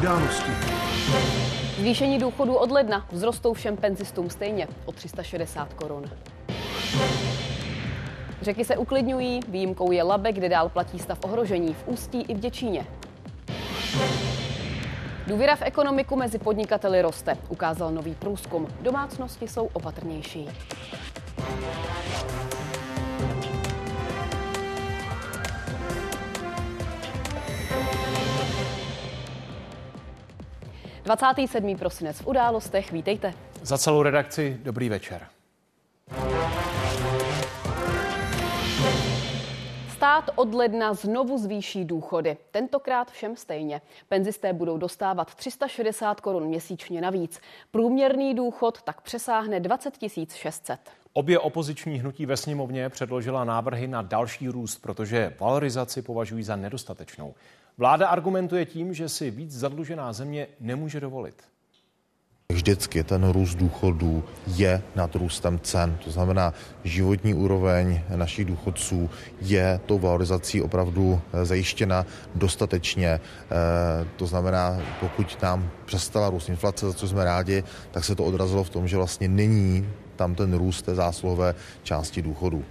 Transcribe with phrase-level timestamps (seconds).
[0.00, 0.50] Události.
[1.78, 6.04] Zvýšení důchodu od ledna vzrostou všem penzistům stejně o 360 korun.
[8.42, 12.38] Řeky se uklidňují, výjimkou je Labe, kde dál platí stav ohrožení v Ústí i v
[12.38, 12.86] Děčíně.
[15.26, 18.68] Důvěra v ekonomiku mezi podnikateli roste, ukázal nový průzkum.
[18.82, 20.48] Domácnosti jsou opatrnější.
[31.10, 31.76] 27.
[31.76, 32.92] prosinec v událostech.
[32.92, 33.34] Vítejte.
[33.62, 35.26] Za celou redakci dobrý večer.
[39.94, 42.36] Stát od ledna znovu zvýší důchody.
[42.50, 43.80] Tentokrát všem stejně.
[44.08, 47.40] Penzisté budou dostávat 360 korun měsíčně navíc.
[47.70, 49.94] Průměrný důchod tak přesáhne 20
[50.34, 50.80] 600.
[51.12, 57.34] Obě opoziční hnutí ve sněmovně předložila návrhy na další růst, protože valorizaci považují za nedostatečnou.
[57.80, 61.34] Vláda argumentuje tím, že si víc zadlužená země nemůže dovolit.
[62.52, 65.98] Vždycky ten růst důchodů je nad růstem cen.
[66.04, 66.54] To znamená,
[66.84, 69.10] životní úroveň našich důchodců
[69.40, 73.08] je tou valorizací opravdu eh, zajištěna dostatečně.
[73.08, 73.20] Eh,
[74.16, 78.64] to znamená, pokud nám přestala růst inflace, za co jsme rádi, tak se to odrazilo
[78.64, 82.64] v tom, že vlastně není tam ten růst té zásluhové části důchodů.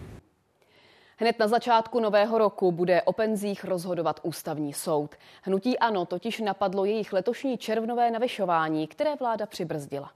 [1.22, 5.16] Hned na začátku nového roku bude o penzích rozhodovat ústavní soud.
[5.44, 10.12] Hnutí ANO totiž napadlo jejich letošní červnové navyšování, které vláda přibrzdila.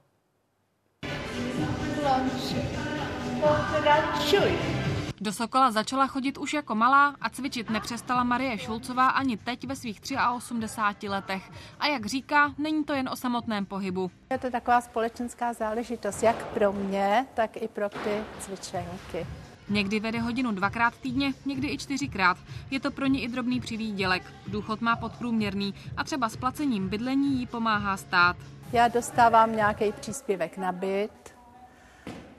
[5.21, 9.75] Do Sokola začala chodit už jako malá a cvičit nepřestala Marie Šulcová ani teď ve
[9.75, 10.01] svých
[10.35, 11.51] 83 letech.
[11.79, 14.11] A jak říká, není to jen o samotném pohybu.
[14.31, 19.27] Je to taková společenská záležitost, jak pro mě, tak i pro ty cvičenky.
[19.73, 22.37] Někdy vede hodinu dvakrát týdně, někdy i čtyřikrát.
[22.71, 24.23] Je to pro ně i drobný přivýdělek.
[24.47, 28.35] Důchod má podprůměrný a třeba s placením bydlení jí pomáhá stát.
[28.73, 31.35] Já dostávám nějaký příspěvek na byt.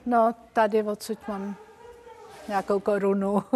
[0.07, 1.57] No, tady odsud mám
[2.49, 3.43] nějakou korunu.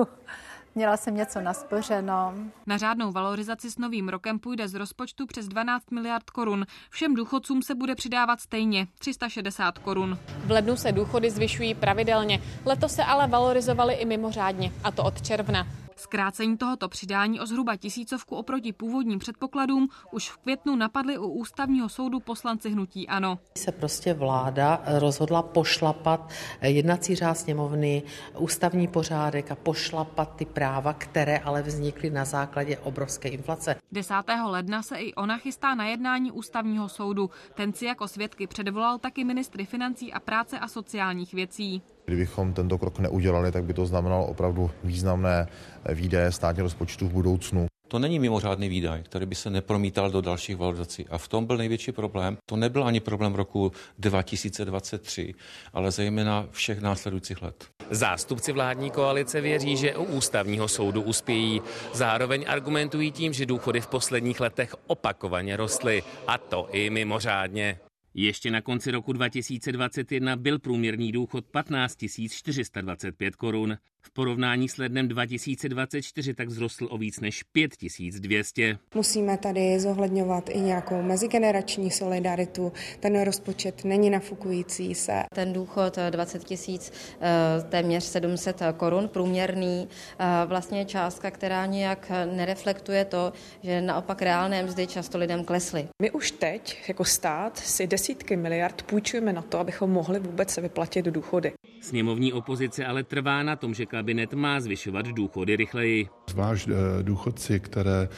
[0.75, 2.35] Měla jsem něco naspořeno.
[2.67, 6.67] Na řádnou valorizaci s novým rokem půjde z rozpočtu přes 12 miliard korun.
[6.91, 10.19] Všem důchodcům se bude přidávat stejně 360 korun.
[10.45, 12.43] V lednu se důchody zvyšují pravidelně.
[12.65, 15.67] Letos se ale valorizovaly i mimořádně, a to od června.
[15.99, 21.89] Zkrácení tohoto přidání o zhruba tisícovku oproti původním předpokladům už v květnu napadly u ústavního
[21.89, 23.39] soudu poslanci hnutí ANO.
[23.57, 26.31] Se prostě vláda rozhodla pošlapat
[26.63, 28.03] jednací řád sněmovny,
[28.39, 33.77] ústavní pořádek a pošlapat ty práva, které ale vznikly na základě obrovské inflace.
[33.93, 34.15] 10.
[34.45, 37.31] ledna se i ona chystá na jednání ústavního soudu.
[37.55, 41.83] Ten si jako svědky předvolal taky ministry financí a práce a sociálních věcí.
[42.09, 45.47] Kdybychom tento krok neudělali, tak by to znamenalo opravdu významné
[45.93, 47.67] výdaje státního rozpočtu v budoucnu.
[47.89, 51.07] To není mimořádný výdaj, který by se nepromítal do dalších valorizací.
[51.11, 52.37] A v tom byl největší problém.
[52.47, 55.35] To nebyl ani problém roku 2023,
[55.73, 57.65] ale zejména všech následujících let.
[57.91, 61.63] Zástupci vládní koalice věří, že u ústavního soudu uspějí.
[61.95, 66.03] Zároveň argumentují tím, že důchody v posledních letech opakovaně rostly.
[66.27, 67.79] A to i mimořádně.
[68.15, 71.97] Ještě na konci roku 2021 byl průměrný důchod 15
[72.33, 73.79] 425 korun.
[74.09, 78.79] V porovnání s lednem 2024 tak vzrostl o víc než 5200.
[78.95, 82.73] Musíme tady zohledňovat i nějakou mezigenerační solidaritu.
[83.01, 85.23] Ten rozpočet není nafukující se.
[85.35, 89.89] Ten důchod 20 tisíc, eh, téměř 700 korun průměrný,
[90.19, 93.33] eh, vlastně je částka, která nějak nereflektuje to,
[93.63, 95.89] že naopak reálné mzdy často lidem klesly.
[96.03, 100.61] My už teď jako stát si desítky miliard půjčujeme na to, abychom mohli vůbec se
[100.61, 101.53] vyplatit důchody.
[101.81, 106.09] Sněmovní opozice ale trvá na tom, že kabinet má zvyšovat důchody rychleji.
[106.31, 108.09] Zvlášť eh, důchodci, které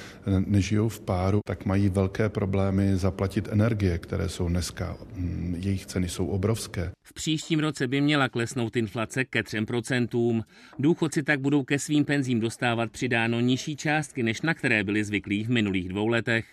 [0.47, 6.09] nežijou v páru, tak mají velké problémy zaplatit energie, které jsou dneska, mm, jejich ceny
[6.09, 6.91] jsou obrovské.
[7.05, 10.43] V příštím roce by měla klesnout inflace ke 3%.
[10.79, 15.45] Důchodci tak budou ke svým penzím dostávat přidáno nižší částky, než na které byli zvyklí
[15.45, 16.45] v minulých dvou letech.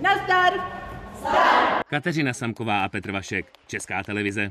[0.00, 0.52] Nazdar!
[1.88, 4.50] Kateřina Samková a Petr Vašek, Česká televize.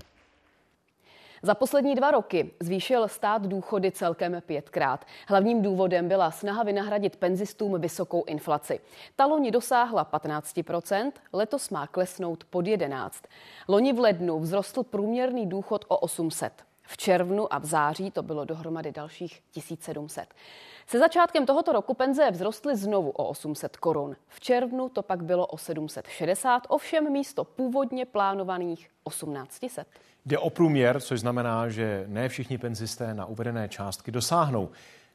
[1.41, 5.05] Za poslední dva roky zvýšil stát důchody celkem pětkrát.
[5.27, 8.79] Hlavním důvodem byla snaha vynahradit penzistům vysokou inflaci.
[9.15, 13.09] Ta loni dosáhla 15%, letos má klesnout pod 11%.
[13.67, 16.74] Loni v lednu vzrostl průměrný důchod o 800.
[16.87, 20.33] V červnu a v září to bylo dohromady dalších 1700.
[20.87, 24.15] Se začátkem tohoto roku penze vzrostly znovu o 800 korun.
[24.27, 29.87] V červnu to pak bylo o 760, ovšem místo původně plánovaných 1800.
[30.25, 34.69] Jde o průměr, což znamená, že ne všichni penzisté na uvedené částky dosáhnou.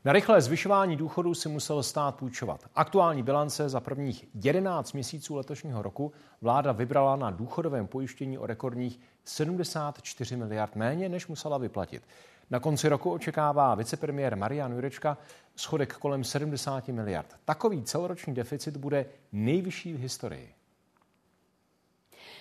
[0.05, 2.61] Na rychlé zvyšování důchodů si musel stát půjčovat.
[2.75, 9.01] Aktuální bilance za prvních 11 měsíců letošního roku vláda vybrala na důchodovém pojištění o rekordních
[9.25, 12.03] 74 miliard méně, než musela vyplatit.
[12.51, 15.19] Na konci roku očekává vicepremiér Marian Jurečka
[15.57, 17.27] schodek kolem 70 miliard.
[17.45, 20.55] Takový celoroční deficit bude nejvyšší v historii.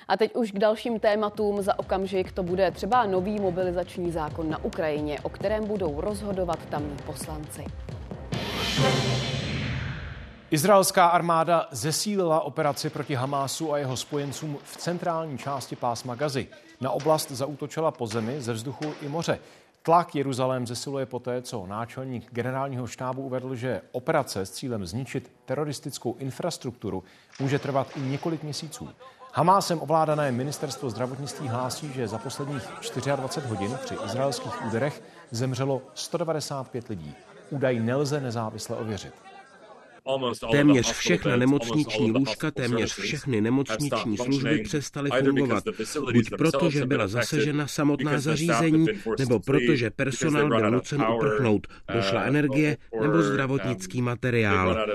[0.07, 1.61] A teď už k dalším tématům.
[1.61, 6.97] Za okamžik to bude třeba nový mobilizační zákon na Ukrajině, o kterém budou rozhodovat tamní
[7.05, 7.65] poslanci.
[10.51, 16.47] Izraelská armáda zesílila operaci proti Hamásu a jeho spojencům v centrální části pásma Gazy.
[16.81, 19.39] Na oblast zaútočila po zemi, ze vzduchu i moře.
[19.83, 26.15] Tlak Jeruzalém zesiluje poté, co náčelník generálního štábu uvedl, že operace s cílem zničit teroristickou
[26.19, 27.03] infrastrukturu
[27.39, 28.89] může trvat i několik měsíců.
[29.33, 32.63] Hamásem ovládané ministerstvo zdravotnictví hlásí, že za posledních
[33.15, 37.15] 24 hodin při izraelských úderech zemřelo 195 lidí.
[37.49, 39.28] Údaj nelze nezávisle ověřit.
[40.51, 45.63] Téměř všechna nemocniční lůžka, téměř všechny nemocniční služby přestaly fungovat.
[46.13, 48.85] Buď proto, že byla zasežena samotná zařízení,
[49.19, 51.67] nebo proto, že personál byl nucen uprchnout.
[51.93, 54.87] Došla energie nebo zdravotnický materiál.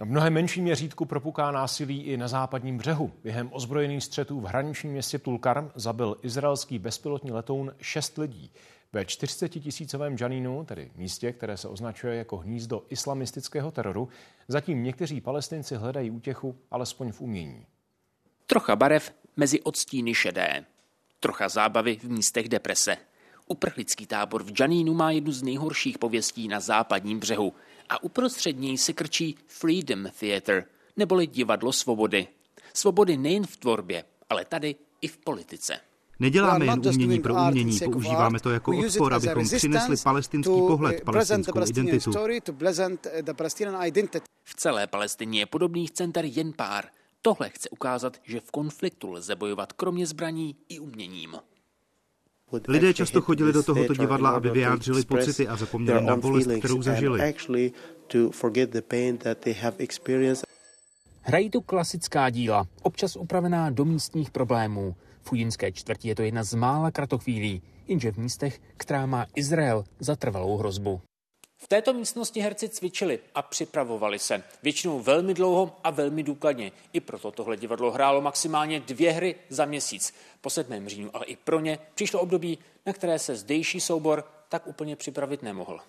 [0.00, 3.12] V mnohem menším měřítku propuká násilí i na západním břehu.
[3.22, 8.50] Během ozbrojených střetů v hraničním městě Tulkarm zabil izraelský bezpilotní letoun šest lidí.
[8.92, 14.08] Ve 40 tisícovém Janínu, tedy místě, které se označuje jako hnízdo islamistického teroru,
[14.48, 17.66] zatím někteří palestinci hledají útěchu alespoň v umění.
[18.46, 20.64] Trocha barev mezi odstíny šedé.
[21.20, 22.96] Trocha zábavy v místech deprese.
[23.46, 27.54] Uprchlický tábor v Janínu má jednu z nejhorších pověstí na západním břehu
[27.88, 30.64] a uprostřed něj se krčí Freedom Theater,
[30.96, 32.28] neboli divadlo svobody.
[32.74, 35.80] Svobody nejen v tvorbě, ale tady i v politice.
[36.20, 42.12] Neděláme jen umění pro umění, používáme to jako odpor, abychom přinesli palestinský pohled, palestinskou identitu.
[44.44, 46.84] V celé Palestině je podobných center jen pár.
[47.22, 51.36] Tohle chce ukázat, že v konfliktu lze bojovat kromě zbraní i uměním.
[52.68, 57.34] Lidé často chodili do tohoto divadla, aby vyjádřili pocity a zapomněli na bolest, kterou zažili.
[61.20, 64.94] Hrají tu klasická díla, občas upravená do místních problémů.
[65.22, 69.84] V Udinské čtvrti je to jedna z mála kratochvílí, jenže v místech, která má Izrael
[70.00, 71.00] za trvalou hrozbu.
[71.60, 74.42] V této místnosti herci cvičili a připravovali se.
[74.62, 76.72] Většinou velmi dlouho a velmi důkladně.
[76.92, 80.14] I proto tohle divadlo hrálo maximálně dvě hry za měsíc.
[80.40, 80.88] Po 7.
[80.88, 85.42] říjnu, ale i pro ně přišlo období, na které se zdejší soubor tak úplně připravit
[85.42, 85.80] nemohl.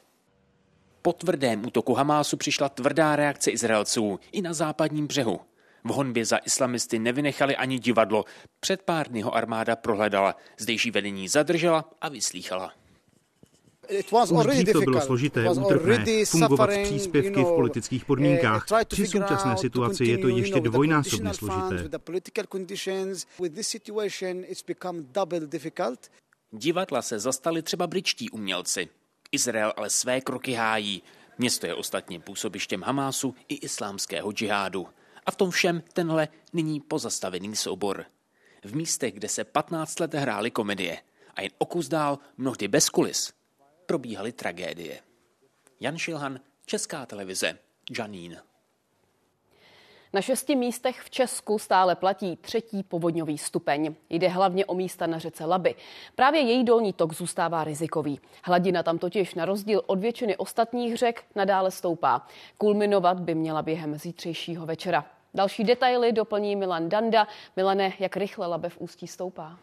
[1.01, 5.39] Po tvrdém útoku Hamásu přišla tvrdá reakce Izraelců i na západním břehu.
[5.83, 8.25] V honbě za islamisty nevynechali ani divadlo.
[8.59, 10.35] Před pár dny ho armáda prohledala.
[10.57, 12.73] Zdejší vedení zadržela a vyslýchala.
[14.31, 18.65] Už dřív to bylo složité, útrpné, fungovat s příspěvky v politických podmínkách.
[18.87, 21.89] Při současné situaci je to ještě dvojnásobně složité.
[26.51, 28.89] Divadla se zastali třeba britští umělci.
[29.31, 31.03] Izrael ale své kroky hájí.
[31.37, 34.87] Město je ostatně působištěm Hamásu i islámského džihádu.
[35.29, 38.05] A v tom všem tenhle nyní pozastavený soubor.
[38.63, 40.97] V místech, kde se 15 let hrály komedie
[41.35, 43.33] a jen okus dál, mnohdy bez kulis,
[43.85, 44.99] probíhaly tragédie.
[45.79, 47.57] Jan Šilhan, Česká televize,
[47.97, 48.37] Janín.
[50.13, 53.95] Na šesti místech v Česku stále platí třetí povodňový stupeň.
[54.09, 55.75] Jde hlavně o místa na řece Laby.
[56.15, 58.19] Právě její dolní tok zůstává rizikový.
[58.43, 62.27] Hladina tam totiž na rozdíl od většiny ostatních řek nadále stoupá.
[62.57, 65.18] Kulminovat by měla během zítřejšího večera.
[65.33, 67.27] Další detaily doplní Milan Danda.
[67.55, 69.59] Milane, jak rychle Labe v Ústí stoupá?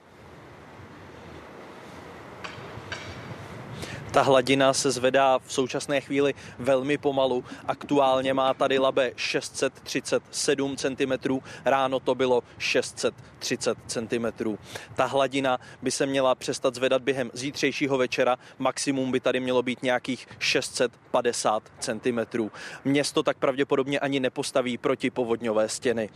[4.12, 7.44] Ta hladina se zvedá v současné chvíli velmi pomalu.
[7.66, 14.56] Aktuálně má tady Labe 637 cm, ráno to bylo 630 cm.
[14.94, 19.82] Ta hladina by se měla přestat zvedat během zítřejšího večera, maximum by tady mělo být
[19.82, 22.48] nějakých 650 cm.
[22.84, 26.08] Město tak pravděpodobně ani nepostaví protipovodňové stěny.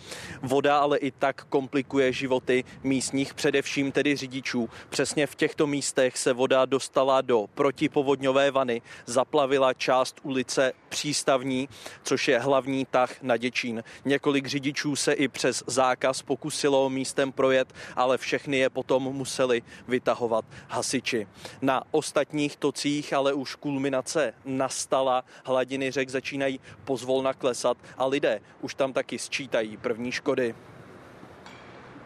[0.43, 4.69] Voda ale i tak komplikuje životy místních, především tedy řidičů.
[4.89, 11.69] Přesně v těchto místech se voda dostala do proti povodňové vany zaplavila část ulice Přístavní,
[12.03, 13.85] což je hlavní tah na Děčín.
[14.05, 20.45] Několik řidičů se i přes zákaz pokusilo místem projet, ale všechny je potom museli vytahovat
[20.69, 21.27] hasiči.
[21.63, 28.75] Na ostatních tocích ale už kulminace nastala, hladiny řek začínají pozvolna klesat a lidé už
[28.75, 30.55] tam taky sčítají první škody.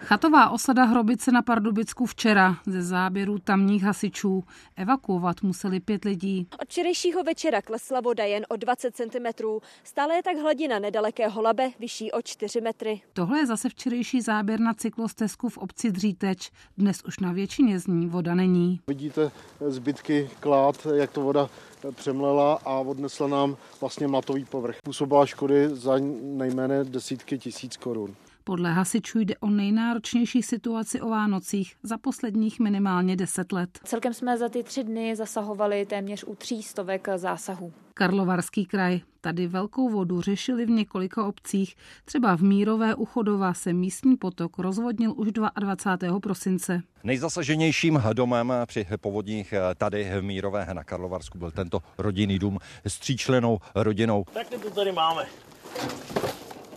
[0.05, 4.45] Chatová osada Hrobice na Pardubicku včera ze záběrů tamních hasičů.
[4.77, 6.47] Evakuovat museli pět lidí.
[6.63, 9.45] Od včerejšího večera klesla voda jen o 20 cm.
[9.85, 13.01] Stále je tak hladina nedalekého Labe vyšší o 4 metry.
[13.13, 16.51] Tohle je zase včerejší záběr na cyklostezku v obci Dříteč.
[16.79, 18.81] Dnes už na většině z ní voda není.
[18.87, 19.31] Vidíte
[19.69, 21.49] zbytky klád, jak to voda
[21.95, 24.77] přemlela a odnesla nám vlastně mlatový povrch.
[24.85, 25.93] Působila škody za
[26.23, 28.17] nejméně desítky tisíc korun.
[28.47, 33.79] Podle hasičů jde o nejnáročnější situaci o Vánocích za posledních minimálně deset let.
[33.85, 37.73] Celkem jsme za ty tři dny zasahovali téměř u tří stovek zásahů.
[37.95, 39.01] Karlovarský kraj.
[39.21, 41.77] Tady velkou vodu řešili v několika obcích.
[42.05, 46.21] Třeba v Mírové u Chodova se místní potok rozvodnil už 22.
[46.21, 46.83] prosince.
[47.05, 53.59] Nejzasaženějším domem při povodních tady v Mírové na Karlovarsku byl tento rodinný dům s tříčlenou
[53.75, 54.25] rodinou.
[54.35, 55.23] Tak to tady máme.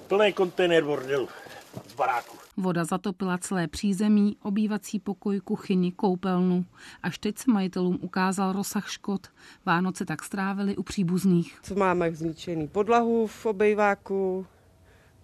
[0.08, 1.28] Plný kontejner bordelu
[1.98, 2.38] baráku.
[2.58, 6.66] Voda zatopila celé přízemí, obývací pokoj, kuchyni, koupelnu.
[7.04, 9.28] Až teď se majitelům ukázal rozsah škod.
[9.66, 11.60] Vánoce tak strávili u příbuzných.
[11.64, 14.46] Co máme zničený podlahu v obejváku,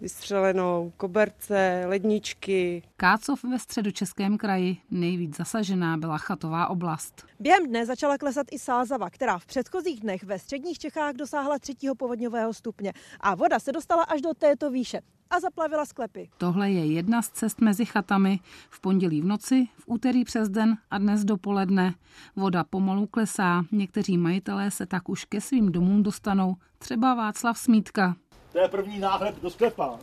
[0.04, 2.82] vystřelenou koberce, ledničky.
[2.96, 4.76] Kácov ve středočeském kraji.
[4.90, 7.26] Nejvíc zasažená byla chatová oblast.
[7.40, 11.94] Během dne začala klesat i Sázava, která v předchozích dnech ve středních Čechách dosáhla třetího
[11.94, 12.92] povodňového stupně.
[13.20, 16.28] A voda se dostala až do této výše a zaplavila sklepy.
[16.38, 18.40] Tohle je jedna z cest mezi chatami.
[18.70, 21.94] V pondělí v noci, v úterý přes den a dnes dopoledne.
[22.36, 23.64] Voda pomalu klesá.
[23.72, 26.56] Někteří majitelé se tak už ke svým domům dostanou.
[26.78, 28.16] Třeba Václav Smítka.
[28.54, 29.98] To je první náhled do sklepa.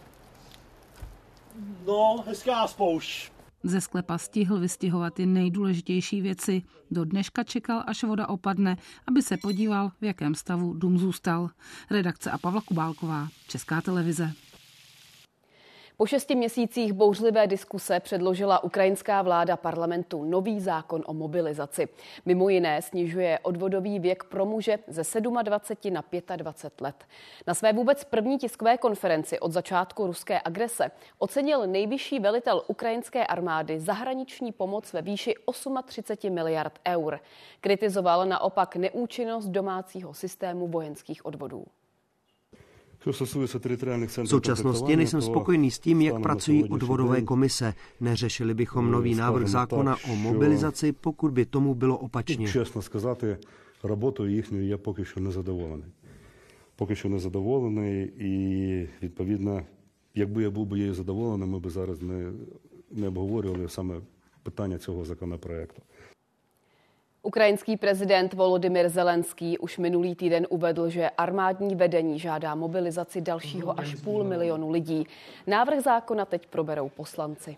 [1.85, 3.31] No, hezká spoušť.
[3.63, 6.61] Ze sklepa stihl vystihovat ty nejdůležitější věci.
[6.91, 8.77] Do dneška čekal, až voda opadne,
[9.07, 11.49] aby se podíval, v jakém stavu dům zůstal.
[11.89, 14.31] Redakce a Pavla Kubálková, Česká televize.
[15.97, 21.87] Po šesti měsících bouřlivé diskuse předložila ukrajinská vláda parlamentu nový zákon o mobilizaci.
[22.25, 26.03] Mimo jiné snižuje odvodový věk pro muže ze 27 na
[26.35, 26.95] 25 let.
[27.47, 33.79] Na své vůbec první tiskové konferenci od začátku ruské agrese ocenil nejvyšší velitel ukrajinské armády
[33.79, 35.35] zahraniční pomoc ve výši
[35.85, 37.19] 38 miliard eur.
[37.61, 41.65] Kritizoval naopak neúčinnost domácího systému vojenských odvodů.
[43.06, 47.74] V současnosti nejsem spokojený s tím, jak pracují odvodové komise.
[48.00, 52.48] Neřešili bychom nový návrh zákona o mobilizaci, pokud by tomu bylo opačně.
[52.48, 53.38] Чесно сказати,
[53.82, 55.86] роботою їхньою я поки що не задоволений.
[56.76, 59.62] Поки що не задоволений, і відповідно,
[60.14, 62.32] якби я був би її задоволений, ми б зараз не,
[62.90, 64.00] не обговорювали саме
[64.42, 65.82] питання цього законопроекту.
[67.23, 73.95] Ukrajinský prezident Volodymyr Zelenský už minulý týden uvedl, že armádní vedení žádá mobilizaci dalšího až
[73.95, 75.07] půl milionu lidí.
[75.47, 77.57] Návrh zákona teď proberou poslanci.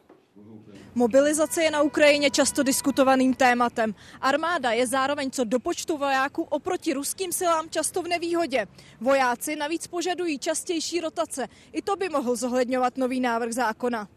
[0.96, 3.96] Mobilizace je na Ukrajině často diskutovaným tématem.
[4.22, 8.66] Armáda je zároveň co do počtu vojáků oproti ruským silám často v nevýhodě.
[9.02, 11.48] Vojáci navíc požadují častější rotace.
[11.72, 14.08] I to by mohl zohledňovat nový návrh zákona.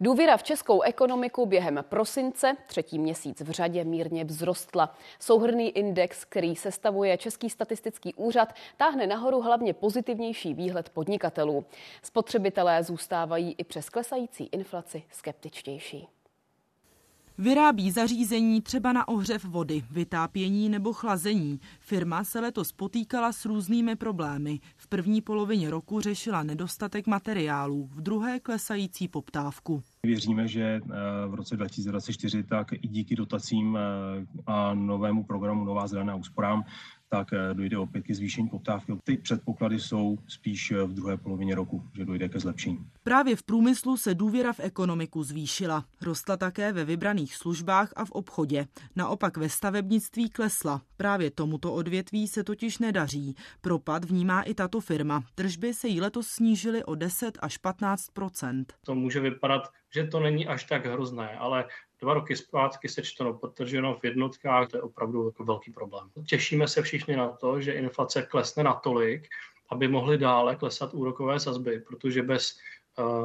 [0.00, 4.94] Důvěra v českou ekonomiku během prosince, třetí měsíc v řadě, mírně vzrostla.
[5.18, 11.64] Souhrný index, který sestavuje Český statistický úřad, táhne nahoru hlavně pozitivnější výhled podnikatelů.
[12.02, 16.13] Spotřebitelé zůstávají i přes klesající inflaci skeptičtější.
[17.38, 21.60] Vyrábí zařízení třeba na ohřev vody, vytápění nebo chlazení.
[21.80, 24.60] Firma se letos potýkala s různými problémy.
[24.76, 29.82] V první polovině roku řešila nedostatek materiálů, v druhé klesající poptávku.
[30.04, 30.80] Věříme, že eh,
[31.26, 33.80] v roce 2024 tak i díky dotacím eh,
[34.46, 36.64] a novému programu Nová zelená úsporám
[37.08, 38.92] tak eh, dojde opět ke zvýšení poptávky.
[39.04, 42.78] Ty předpoklady jsou spíš v druhé polovině roku, že dojde ke zlepšení.
[43.02, 45.84] Právě v průmyslu se důvěra v ekonomiku zvýšila.
[46.02, 48.66] Rostla také ve vybraných službách a v obchodě.
[48.96, 50.82] Naopak ve stavebnictví klesla.
[50.96, 53.34] Právě tomuto odvětví se totiž nedaří.
[53.60, 55.24] Propad vnímá i tato firma.
[55.34, 60.46] Tržby se jí letos snížily o 10 až 15% To může vypadat, že to není
[60.46, 61.64] až tak hrozné, ale
[62.00, 66.10] dva roky zpátky sečteno, potrženo v jednotkách, to je opravdu jako velký problém.
[66.26, 69.28] Těšíme se všichni na to, že inflace klesne natolik,
[69.70, 72.58] aby mohly dále klesat úrokové sazby, protože bez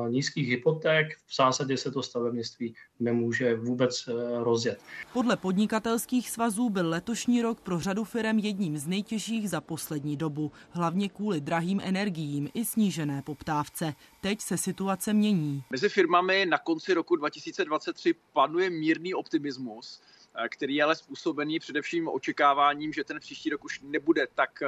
[0.09, 4.81] nízkých hypoték, v zásadě se to stavebnictví nemůže vůbec e, rozjet.
[5.13, 10.51] Podle podnikatelských svazů byl letošní rok pro řadu firm jedním z nejtěžších za poslední dobu,
[10.71, 13.93] hlavně kvůli drahým energiím i snížené poptávce.
[14.21, 15.63] Teď se situace mění.
[15.69, 20.01] Mezi firmami na konci roku 2023 panuje mírný optimismus,
[20.45, 24.63] e, který je ale způsobený především očekáváním, že ten příští rok už nebude tak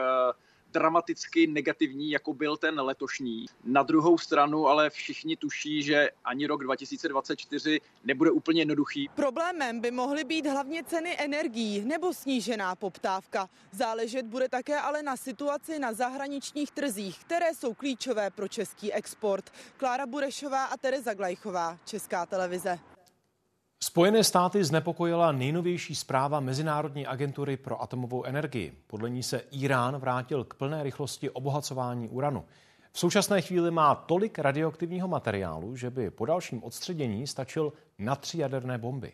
[0.72, 3.46] dramaticky negativní, jako byl ten letošní.
[3.64, 9.10] Na druhou stranu ale všichni tuší, že ani rok 2024 nebude úplně jednoduchý.
[9.16, 13.50] Problémem by mohly být hlavně ceny energií nebo snížená poptávka.
[13.72, 19.50] Záležet bude také ale na situaci na zahraničních trzích, které jsou klíčové pro český export.
[19.78, 22.80] Klára Burešová a Tereza Glajchová, Česká televize.
[23.84, 28.74] Spojené státy znepokojila nejnovější zpráva Mezinárodní agentury pro atomovou energii.
[28.88, 32.46] Podle ní se Irán vrátil k plné rychlosti obohacování uranu.
[32.92, 38.38] V současné chvíli má tolik radioaktivního materiálu, že by po dalším odstředění stačil na tři
[38.38, 39.14] jaderné bomby.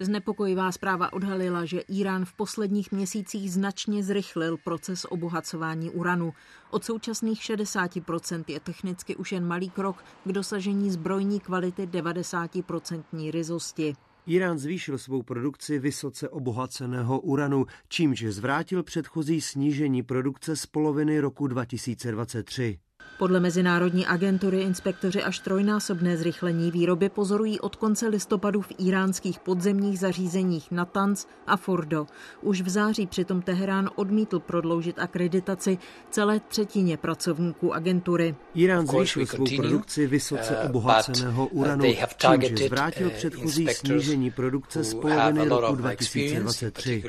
[0.00, 6.32] Znepokojivá zpráva odhalila, že Irán v posledních měsících značně zrychlil proces obohacování uranu.
[6.70, 13.94] Od současných 60% je technicky už jen malý krok k dosažení zbrojní kvality 90% ryzosti.
[14.26, 21.46] Irán zvýšil svou produkci vysoce obohaceného uranu, čímž zvrátil předchozí snížení produkce z poloviny roku
[21.46, 22.78] 2023.
[23.18, 29.98] Podle Mezinárodní agentury inspektoři až trojnásobné zrychlení výroby pozorují od konce listopadu v iránských podzemních
[29.98, 32.06] zařízeních Natanz a Fordo.
[32.42, 35.78] Už v září přitom Teherán odmítl prodloužit akreditaci
[36.10, 38.34] celé třetině pracovníků agentury.
[38.54, 41.84] Irán zvýšil svou produkci vysoce uh, obohaceného uranu,
[42.16, 47.02] čímž zvrátil uh, předchozí snížení produkce z poloviny roku 2023.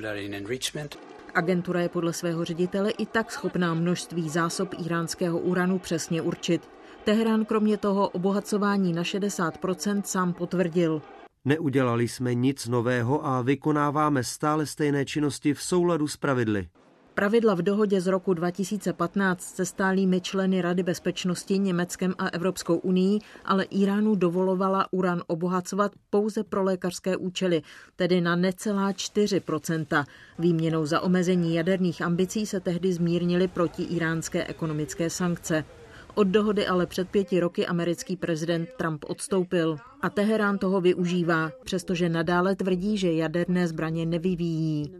[1.36, 6.70] Agentura je podle svého ředitele i tak schopná množství zásob iránského uranu přesně určit.
[7.04, 11.02] Teherán kromě toho obohacování na 60% sám potvrdil.
[11.46, 16.68] Neudělali jsme nic nového a vykonáváme stále stejné činnosti v souladu s pravidly.
[17.16, 23.20] Pravidla v dohodě z roku 2015 se stálými členy Rady bezpečnosti Německem a Evropskou unii,
[23.46, 27.62] ale Iránu dovolovala uran obohacovat pouze pro lékařské účely,
[27.96, 30.06] tedy na necelá 4%
[30.40, 35.66] Výměnou za omezení jaderných ambicí se tehdy zmírnily protiiránské ekonomické sankce.
[36.16, 42.10] Od dohody ale před pěti roky americký prezident Trump odstoupil a Teherán toho využívá, přestože
[42.10, 44.92] nadále tvrdí, že jaderné zbraně nevyvíjí.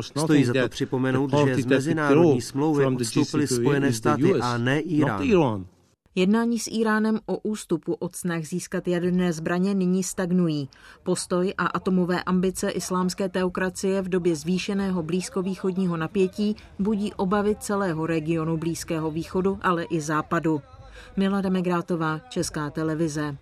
[0.00, 5.66] Stojí za to připomenout, že z mezinárodní smlouvy odstoupily Spojené státy a ne Irán.
[6.14, 10.68] Jednání s Iránem o ústupu od snah získat jaderné zbraně nyní stagnují.
[11.02, 18.56] Postoj a atomové ambice islámské teokracie v době zvýšeného blízkovýchodního napětí budí obavy celého regionu
[18.56, 20.62] Blízkého východu, ale i západu.
[21.16, 23.36] Milada Megrátová, Česká televize.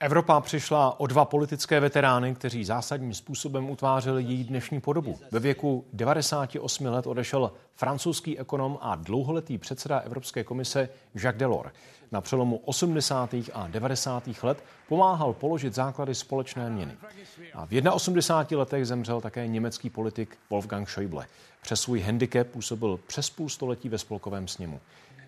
[0.00, 5.18] Evropa přišla o dva politické veterány, kteří zásadním způsobem utvářeli její dnešní podobu.
[5.30, 11.72] Ve věku 98 let odešel francouzský ekonom a dlouholetý předseda Evropské komise Jacques Delors.
[12.12, 13.34] Na přelomu 80.
[13.52, 14.28] a 90.
[14.42, 16.96] let pomáhal položit základy společné měny.
[17.54, 21.26] A v 81 letech zemřel také německý politik Wolfgang Schäuble.
[21.62, 24.80] Přes svůj handicap působil přes půl století ve spolkovém sněmu.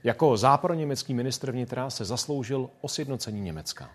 [0.05, 3.91] Jako západoněmecký ministr vnitra se zasloužil o sjednocení Německa.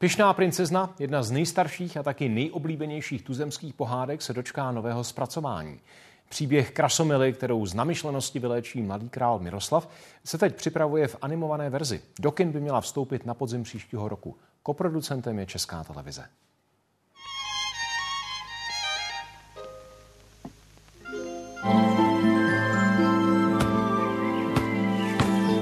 [0.00, 5.80] Pyšná princezna, jedna z nejstarších a taky nejoblíbenějších tuzemských pohádek, se dočká nového zpracování.
[6.28, 9.88] Příběh Krasomily, kterou z namyšlenosti vyléčí mladý král Miroslav,
[10.24, 12.02] se teď připravuje v animované verzi.
[12.20, 14.36] Do kin by měla vstoupit na podzim příštího roku.
[14.62, 16.24] Koproducentem je Česká televize.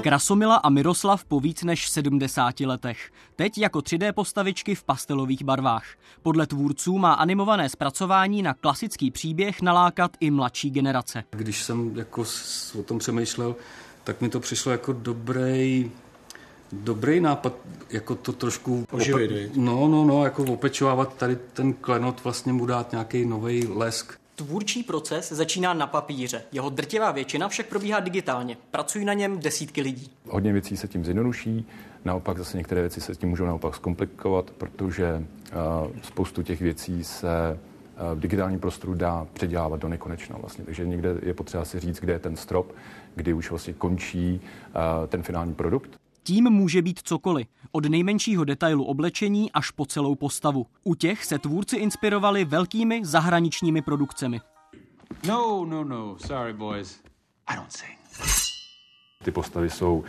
[0.01, 3.11] Krasomila a Miroslav po víc než 70 letech.
[3.35, 5.85] Teď jako 3D postavičky v pastelových barvách.
[6.21, 11.23] Podle tvůrců má animované zpracování na klasický příběh nalákat i mladší generace.
[11.31, 12.23] Když jsem jako
[12.79, 13.55] o tom přemýšlel,
[14.03, 15.91] tak mi to přišlo jako dobrý
[16.71, 17.53] dobrý nápad,
[17.89, 18.85] jako to trošku...
[18.91, 23.67] Oživit, ope- No, no, no, jako opečovávat tady ten klenot, vlastně mu dát nějaký nový
[23.67, 24.19] lesk.
[24.39, 26.43] Tvůrčí proces začíná na papíře.
[26.51, 28.57] Jeho drtivá většina však probíhá digitálně.
[28.71, 30.11] Pracují na něm desítky lidí.
[30.27, 31.65] Hodně věcí se tím zjednoduší,
[32.05, 37.59] naopak zase některé věci se tím můžou naopak zkomplikovat, protože uh, spoustu těch věcí se
[38.15, 40.65] v digitálním prostoru dá předělávat do nekonečna vlastně.
[40.65, 42.75] Takže někde je potřeba si říct, kde je ten strop,
[43.15, 45.98] kdy už vlastně končí uh, ten finální produkt.
[46.23, 50.65] Tím může být cokoliv, od nejmenšího detailu oblečení až po celou postavu.
[50.83, 54.41] U těch se tvůrci inspirovali velkými zahraničními produkcemi.
[55.27, 56.99] No, no, no, sorry boys,
[57.47, 57.99] I don't sing.
[59.23, 60.03] Ty postavy jsou uh,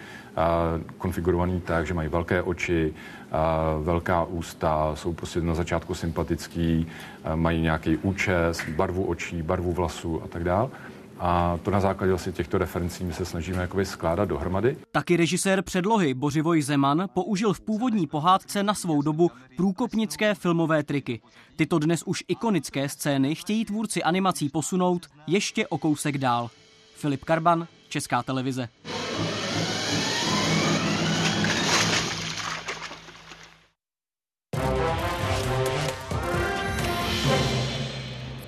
[0.99, 6.87] konfigurované tak, že mají velké oči, uh, velká ústa, jsou prostě na začátku sympatický,
[7.25, 10.71] uh, mají nějaký účes, barvu očí, barvu vlasů a tak dále.
[11.23, 14.77] A to na základě vlastně těchto referencí my se snažíme jakoby skládat dohromady.
[14.93, 21.21] Taky režisér předlohy Bořivoj Zeman použil v původní pohádce na svou dobu průkopnické filmové triky.
[21.57, 26.51] Tyto dnes už ikonické scény chtějí tvůrci animací posunout ještě o kousek dál.
[26.95, 28.69] Filip Karban, Česká televize.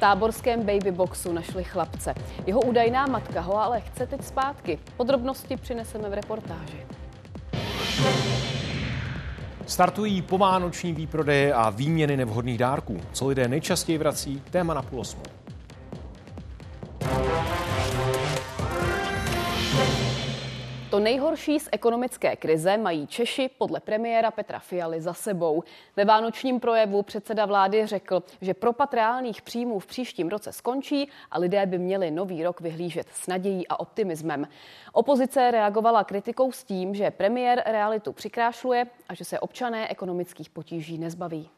[0.02, 2.14] Táborském babyboxu našli chlapce.
[2.46, 4.78] Jeho údajná matka ho ale chce teď zpátky.
[4.96, 6.86] Podrobnosti přineseme v reportáži.
[9.66, 13.00] Startují povánoční výprodeje a výměny nevhodných dárků.
[13.12, 15.41] Co lidé nejčastěji vrací, téma na půl osmou.
[20.92, 25.64] To nejhorší z ekonomické krize mají Češi podle premiéra Petra Fialy za sebou.
[25.96, 31.38] Ve vánočním projevu předseda vlády řekl, že propad reálných příjmů v příštím roce skončí a
[31.38, 34.48] lidé by měli nový rok vyhlížet s nadějí a optimismem.
[34.92, 40.98] Opozice reagovala kritikou s tím, že premiér realitu přikrášluje a že se občané ekonomických potíží
[40.98, 41.48] nezbaví.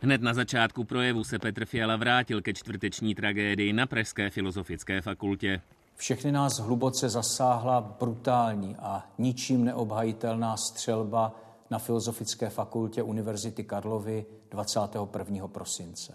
[0.00, 5.60] Hned na začátku projevu se Petr Fiala vrátil ke čtvrteční tragédii na Pražské filozofické fakultě.
[5.96, 15.48] Všechny nás hluboce zasáhla brutální a ničím neobhajitelná střelba na Filozofické fakultě Univerzity Karlovy 21.
[15.48, 16.14] prosince.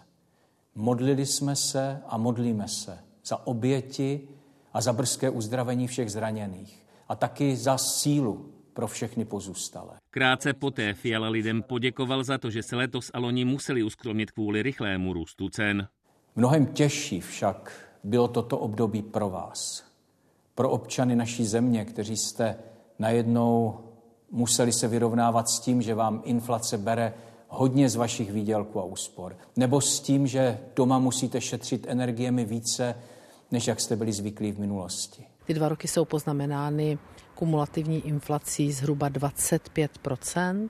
[0.75, 4.27] Modlili jsme se a modlíme se za oběti
[4.73, 9.97] a za brzké uzdravení všech zraněných a taky za sílu pro všechny pozůstalé.
[10.09, 14.63] Krátce poté Fiala lidem poděkoval za to, že se letos a loni museli uskromnit kvůli
[14.63, 15.87] rychlému růstu cen.
[16.35, 19.83] Mnohem těžší však bylo toto období pro vás,
[20.55, 22.55] pro občany naší země, kteří jste
[22.99, 23.79] najednou
[24.31, 27.13] museli se vyrovnávat s tím, že vám inflace bere
[27.47, 32.95] hodně z vašich výdělků a úspor, nebo s tím, že doma musíte šetřit energiemi více,
[33.51, 35.25] než jak jste byli zvyklí v minulosti.
[35.45, 36.97] Ty dva roky jsou poznamenány
[37.35, 40.69] kumulativní inflací zhruba 25%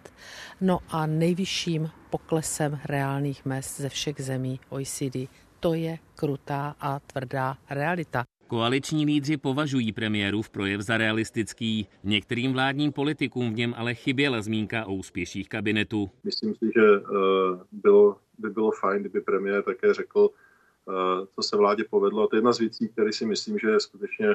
[0.62, 5.16] no a nejvyšším poklesem reálných mest ze všech zemí OECD
[5.62, 8.24] to je krutá a tvrdá realita.
[8.48, 11.88] Koaliční lídři považují premiérův projev za realistický.
[12.04, 16.10] Některým vládním politikům v něm ale chyběla zmínka o úspěších kabinetu.
[16.24, 20.30] Myslím si, že eh, bylo, by bylo fajn, kdyby premiér také řekl,
[21.36, 22.24] co se vládě povedlo.
[22.24, 24.28] A to je jedna z věcí, které si myslím, že skutečně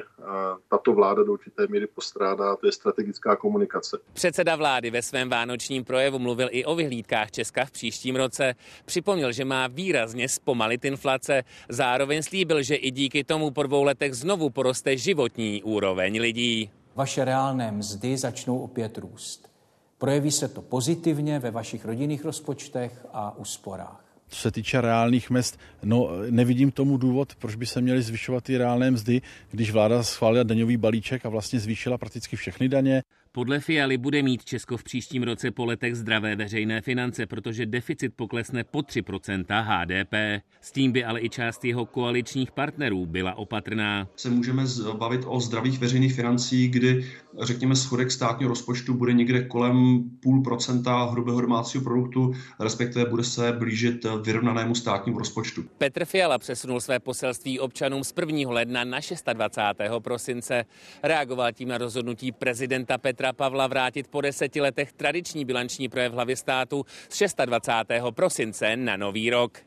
[0.69, 3.97] tato vláda do určité míry postrádá, to je strategická komunikace.
[4.13, 8.55] Předseda vlády ve svém vánočním projevu mluvil i o vyhlídkách Česka v příštím roce.
[8.85, 11.43] Připomněl, že má výrazně zpomalit inflace.
[11.69, 16.71] Zároveň slíbil, že i díky tomu po dvou letech znovu poroste životní úroveň lidí.
[16.95, 19.49] Vaše reálné mzdy začnou opět růst.
[19.97, 24.06] Projeví se to pozitivně ve vašich rodinných rozpočtech a úsporách.
[24.29, 28.57] Co se týče reálných mest, no nevidím tomu důvod, proč by se měly zvyšovat ty
[28.57, 33.03] reálné mzdy, když vláda schválila daňový balíček a vlastně zvýšila prakticky všechny daně.
[33.37, 38.13] Podle Fialy bude mít Česko v příštím roce po letech zdravé veřejné finance, protože deficit
[38.15, 40.43] poklesne po 3% HDP.
[40.61, 44.07] S tím by ale i část jeho koaličních partnerů byla opatrná.
[44.15, 47.05] Se můžeme bavit o zdravých veřejných financí, kdy
[47.41, 53.51] řekněme schodek státního rozpočtu bude někde kolem půl procenta hrubého domácího produktu, respektive bude se
[53.51, 55.63] blížit vyrovnanému státnímu rozpočtu.
[55.77, 58.51] Petr Fiala přesunul své poselství občanům z 1.
[58.51, 58.99] ledna na
[59.33, 59.83] 26.
[59.99, 60.65] prosince.
[61.03, 66.13] Reagoval tím na rozhodnutí prezidenta Petra Petra Pavla vrátit po deseti letech tradiční bilanční projev
[66.13, 67.93] hlavy státu z 26.
[68.15, 69.57] prosince na nový rok.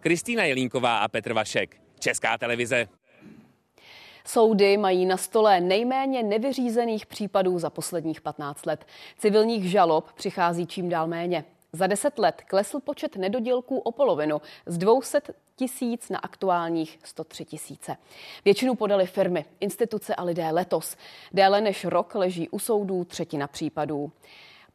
[0.00, 2.88] Kristýna Jelínková a Petr Vašek, Česká televize.
[4.26, 8.86] Soudy mají na stole nejméně nevyřízených případů za posledních 15 let.
[9.18, 11.44] Civilních žalob přichází čím dál méně.
[11.74, 15.20] Za deset let klesl počet nedodělků o polovinu z 200
[15.56, 17.96] tisíc na aktuálních 103 tisíce.
[18.44, 20.96] Většinu podali firmy, instituce a lidé letos.
[21.32, 24.12] Déle než rok leží u soudů třetina případů.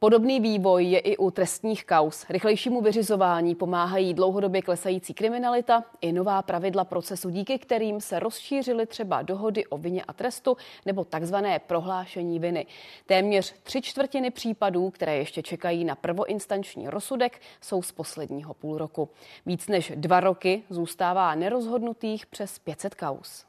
[0.01, 2.25] Podobný vývoj je i u trestních kaus.
[2.29, 9.21] Rychlejšímu vyřizování pomáhají dlouhodobě klesající kriminalita i nová pravidla procesu, díky kterým se rozšířily třeba
[9.21, 12.65] dohody o vině a trestu nebo takzvané prohlášení viny.
[13.05, 19.09] Téměř tři čtvrtiny případů, které ještě čekají na prvoinstanční rozsudek, jsou z posledního půl roku.
[19.45, 23.48] Víc než dva roky zůstává nerozhodnutých přes 500 kaus.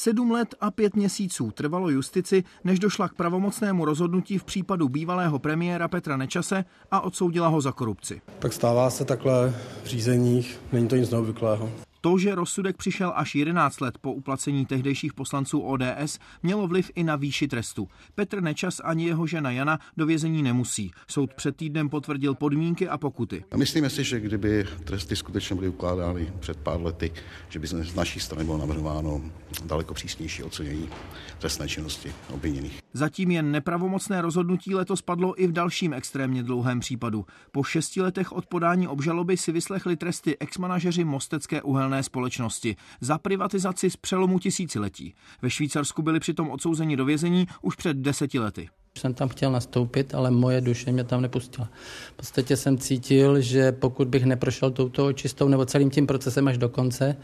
[0.00, 5.38] Sedm let a pět měsíců trvalo justici, než došla k pravomocnému rozhodnutí v případu bývalého
[5.38, 8.20] premiéra Petra Nečase a odsoudila ho za korupci.
[8.38, 11.70] Tak stává se takhle v řízeních, není to nic neobvyklého.
[12.00, 17.04] To, že rozsudek přišel až 11 let po uplacení tehdejších poslanců ODS, mělo vliv i
[17.04, 17.88] na výši trestu.
[18.14, 20.90] Petr Nečas ani jeho žena Jana do vězení nemusí.
[21.08, 23.44] Soud před týdnem potvrdil podmínky a pokuty.
[23.50, 27.12] A myslíme si, že kdyby tresty skutečně byly ukládány před pár lety,
[27.48, 29.20] že by z naší strany bylo navrhováno
[29.64, 30.88] daleko přísnější ocenění
[31.38, 32.78] trestné činnosti obviněných.
[32.92, 37.26] Zatím jen nepravomocné rozhodnutí letos padlo i v dalším extrémně dlouhém případu.
[37.52, 43.90] Po šesti letech od podání obžaloby si vyslechli tresty exmanažeři Mostecké uhelné společnosti za privatizaci
[43.90, 45.14] z přelomu tisíciletí.
[45.42, 50.14] Ve Švýcarsku byli přitom odsouzeni do vězení už před deseti lety jsem tam chtěl nastoupit,
[50.14, 51.68] ale moje duše mě tam nepustila.
[52.12, 56.58] V podstatě jsem cítil, že pokud bych neprošel touto očistou nebo celým tím procesem až
[56.58, 57.16] do konce,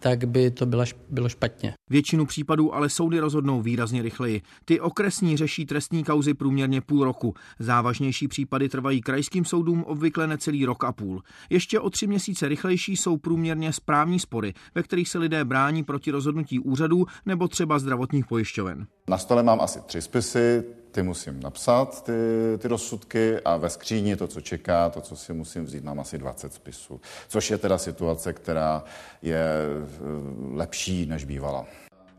[0.00, 1.74] tak by to bylo, bylo špatně.
[1.90, 4.42] Většinu případů ale soudy rozhodnou výrazně rychleji.
[4.64, 7.34] Ty okresní řeší trestní kauzy průměrně půl roku.
[7.58, 11.22] Závažnější případy trvají krajským soudům obvykle necelý rok a půl.
[11.50, 16.10] Ještě o tři měsíce rychlejší jsou průměrně správní spory, ve kterých se lidé brání proti
[16.10, 18.86] rozhodnutí úřadů nebo třeba zdravotních pojišťoven.
[19.08, 22.12] Na stole mám asi tři spisy, ty musím napsat, ty,
[22.58, 26.18] ty rozsudky a ve skříni to, co čeká, to, co si musím vzít, mám asi
[26.18, 27.00] 20 spisů.
[27.28, 28.84] Což je teda situace, která
[29.22, 29.48] je
[30.52, 31.66] lepší, než bývala.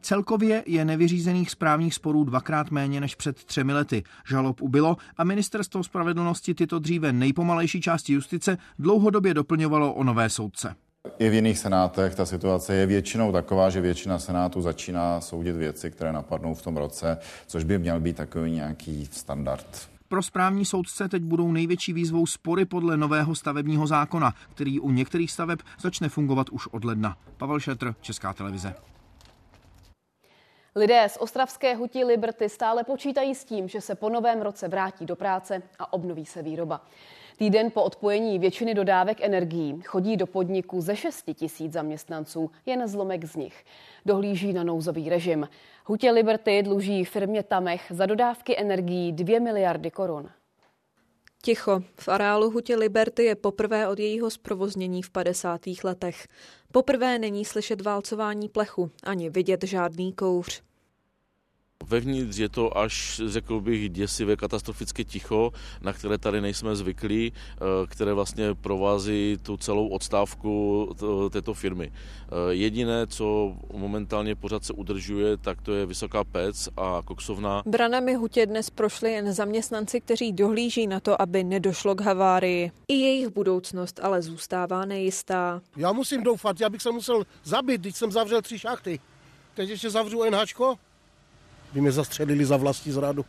[0.01, 4.03] Celkově je nevyřízených správních sporů dvakrát méně než před třemi lety.
[4.29, 10.75] Žalob ubylo a ministerstvo spravedlnosti tyto dříve nejpomalejší části justice dlouhodobě doplňovalo o nové soudce.
[11.19, 15.91] I v jiných senátech ta situace je většinou taková, že většina senátů začíná soudit věci,
[15.91, 19.89] které napadnou v tom roce, což by měl být takový nějaký standard.
[20.11, 25.31] Pro správní soudce teď budou největší výzvou spory podle nového stavebního zákona, který u některých
[25.31, 27.17] staveb začne fungovat už od ledna.
[27.37, 28.75] Pavel Šetr, Česká televize.
[30.75, 35.05] Lidé z ostravské hutí Liberty stále počítají s tím, že se po novém roce vrátí
[35.05, 36.81] do práce a obnoví se výroba.
[37.37, 43.25] Týden po odpojení většiny dodávek energií chodí do podniku ze 6 tisíc zaměstnanců jen zlomek
[43.25, 43.65] z nich.
[44.05, 45.47] Dohlíží na nouzový režim.
[45.91, 50.29] Hutě Liberty dluží firmě Tamech za dodávky energií 2 miliardy korun.
[51.43, 51.83] Ticho.
[51.95, 55.61] V areálu hutě Liberty je poprvé od jejího zprovoznění v 50.
[55.83, 56.27] letech.
[56.71, 60.61] Poprvé není slyšet válcování plechu, ani vidět žádný kouř.
[61.87, 67.61] Vevnitř je to až, řekl bych, děsivé katastrofické ticho, na které tady nejsme zvyklí, eh,
[67.87, 70.89] které vlastně provází tu celou odstávku
[71.31, 71.91] této firmy.
[71.91, 77.63] Eh, jediné, co momentálně pořád se udržuje, tak to je vysoká pec a koksovna.
[77.65, 82.71] Branami hutě dnes prošli jen zaměstnanci, kteří dohlíží na to, aby nedošlo k havárii.
[82.87, 85.61] I jejich budoucnost ale zůstává nejistá.
[85.77, 88.99] Já musím doufat, já bych se musel zabít, když jsem zavřel tři šachty.
[89.53, 90.75] Teď ještě zavřu NHčko,
[91.73, 93.25] by mě zastřelili za vlastní zradu.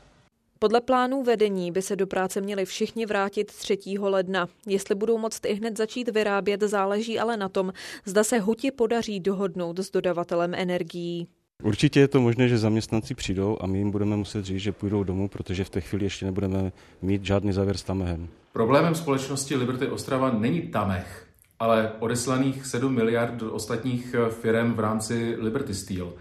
[0.59, 3.79] Podle plánů vedení by se do práce měli všichni vrátit 3.
[3.99, 4.49] ledna.
[4.67, 7.73] Jestli budou moct i hned začít vyrábět, záleží ale na tom,
[8.05, 11.29] zda se huti podaří dohodnout s dodavatelem energií.
[11.63, 15.05] Určitě je to možné, že zaměstnanci přijdou a my jim budeme muset říct, že půjdou
[15.05, 18.29] domů, protože v té chvíli ještě nebudeme mít žádný závěr s Tamehem.
[18.53, 21.27] Problémem společnosti Liberty Ostrava není Tamech,
[21.59, 26.13] ale odeslaných 7 miliard do ostatních firm v rámci Liberty Steel.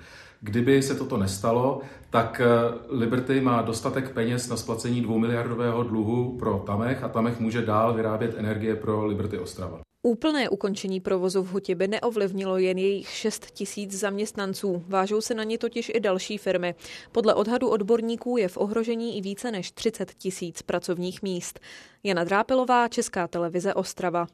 [0.43, 2.47] Kdyby se toto nestalo, tak eh,
[2.89, 7.93] Liberty má dostatek peněz na splacení dvou miliardového dluhu pro Tamech a Tamech může dál
[7.93, 9.81] vyrábět energie pro Liberty Ostrava.
[10.03, 14.83] Úplné ukončení provozu v Hutě by neovlivnilo jen jejich 6 tisíc zaměstnanců.
[14.87, 16.75] Vážou se na ně totiž i další firmy.
[17.11, 21.59] Podle odhadu odborníků je v ohrožení i více než 30 tisíc pracovních míst.
[22.03, 24.27] Jana Drápelová, Česká televize Ostrava.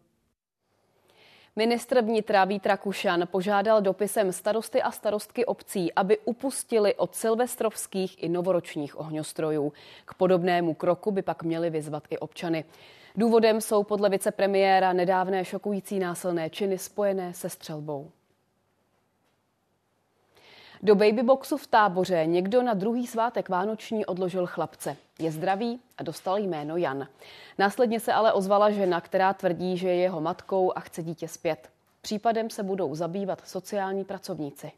[1.58, 8.30] Ministr vnitra Vít Rakušan požádal dopisem starosty a starostky obcí, aby upustili od silvestrovských i
[8.30, 9.74] novoročních ohňostrojů.
[10.06, 12.66] K podobnému kroku by pak měli vyzvat i občany.
[13.16, 18.12] Důvodem jsou podle vicepremiéra nedávné šokující násilné činy spojené se střelbou.
[20.84, 24.98] Do babyboxu v táboře někdo na druhý svátek Vánoční odložil chlapce.
[25.20, 27.08] Je zdravý a dostal jméno Jan.
[27.58, 31.70] Následně se ale ozvala žena, která tvrdí, že je jeho matkou a chce dítě zpět.
[32.02, 34.72] Případem se budou zabývat sociální pracovníci.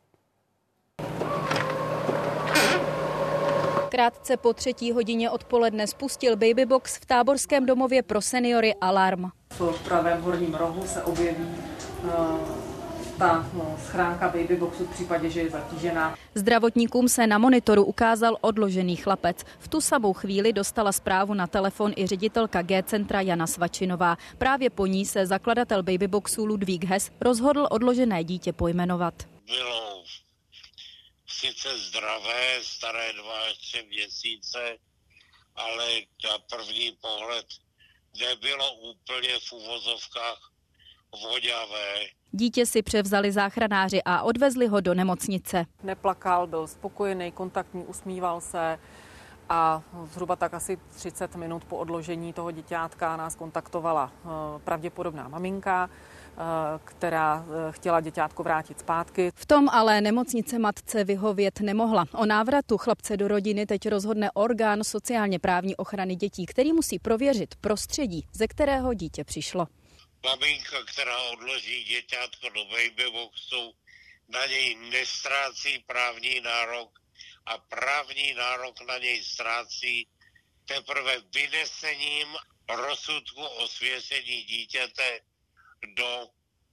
[3.89, 9.25] Krátce po třetí hodině odpoledne spustil Babybox v táborském domově pro seniory Alarm.
[9.49, 11.55] V pravém horním rohu se objeví
[12.03, 12.68] uh
[13.19, 16.17] ta no, schránka babyboxu v případě, že je zatížená.
[16.35, 19.43] Zdravotníkům se na monitoru ukázal odložený chlapec.
[19.59, 24.17] V tu samou chvíli dostala zprávu na telefon i ředitelka G-centra Jana Svačinová.
[24.37, 29.13] Právě po ní se zakladatel babyboxu Ludvík Hes rozhodl odložené dítě pojmenovat.
[29.45, 30.03] Bylo
[31.27, 34.77] sice zdravé, staré dva tři měsíce,
[35.55, 35.85] ale
[36.23, 37.45] na první pohled
[38.19, 40.51] nebylo úplně v uvozovkách
[41.13, 42.05] voňavé.
[42.31, 45.65] Dítě si převzali záchranáři a odvezli ho do nemocnice.
[45.83, 48.79] Neplakal, byl spokojený, kontaktní, usmíval se
[49.49, 49.81] a
[50.13, 54.29] zhruba tak asi 30 minut po odložení toho děťátka nás kontaktovala eh,
[54.63, 56.41] pravděpodobná maminka, eh,
[56.83, 59.31] která eh, chtěla děťátko vrátit zpátky.
[59.35, 62.05] V tom ale nemocnice matce vyhovět nemohla.
[62.13, 67.55] O návratu chlapce do rodiny teď rozhodne orgán sociálně právní ochrany dětí, který musí prověřit
[67.61, 69.67] prostředí, ze kterého dítě přišlo.
[70.23, 73.75] Maminka, která odloží děťátko do babyboxu,
[74.27, 76.99] na něj nestrácí právní nárok
[77.45, 80.07] a právní nárok na něj ztrácí
[80.65, 82.35] teprve vynesením
[82.69, 85.19] rozsudku o svěření dítěte
[85.95, 86.27] do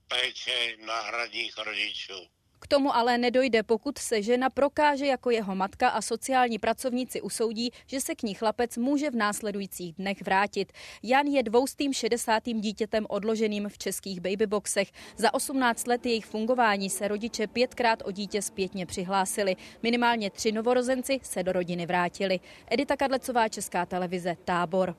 [0.07, 2.29] péče náhradních rodičů.
[2.59, 7.71] K tomu ale nedojde, pokud se žena prokáže jako jeho matka a sociální pracovníci usoudí,
[7.85, 10.71] že se k ní chlapec může v následujících dnech vrátit.
[11.03, 14.91] Jan je dvoustým šedesátým dítětem odloženým v českých babyboxech.
[15.17, 19.55] Za 18 let jejich fungování se rodiče pětkrát o dítě zpětně přihlásili.
[19.83, 22.39] Minimálně tři novorozenci se do rodiny vrátili.
[22.67, 24.95] Edita Kadlecová, Česká televize, Tábor.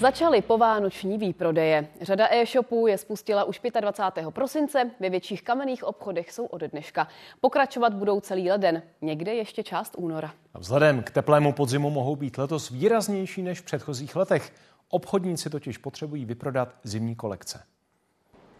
[0.00, 1.88] Začaly povánoční výprodeje.
[2.00, 4.30] Řada e-shopů je spustila už 25.
[4.30, 7.08] prosince, ve větších kamenných obchodech jsou od dneška.
[7.40, 10.32] Pokračovat budou celý leden, někde ještě část února.
[10.54, 14.52] Vzhledem k teplému podzimu mohou být letos výraznější než v předchozích letech.
[14.88, 17.62] Obchodníci totiž potřebují vyprodat zimní kolekce.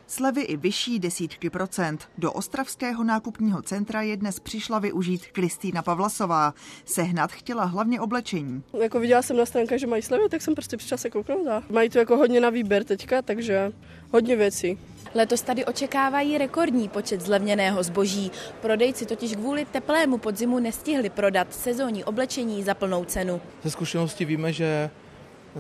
[0.09, 2.09] Slevy i vyšší desítky procent.
[2.19, 6.55] Do ostravského nákupního centra je dnes přišla využít Kristýna Pavlasová.
[6.85, 8.63] Sehnat chtěla hlavně oblečení.
[8.83, 11.63] Jako viděla jsem na stránkách, že mají slevy, tak jsem prostě přišla se kouknout a
[11.71, 13.73] mají tu jako hodně na výběr teďka, takže
[14.13, 14.79] hodně věcí.
[15.15, 18.31] Letos tady očekávají rekordní počet zlevněného zboží.
[18.61, 23.41] Prodejci totiž kvůli teplému podzimu nestihli prodat sezónní oblečení za plnou cenu.
[23.63, 24.91] Ze zkušenosti víme, že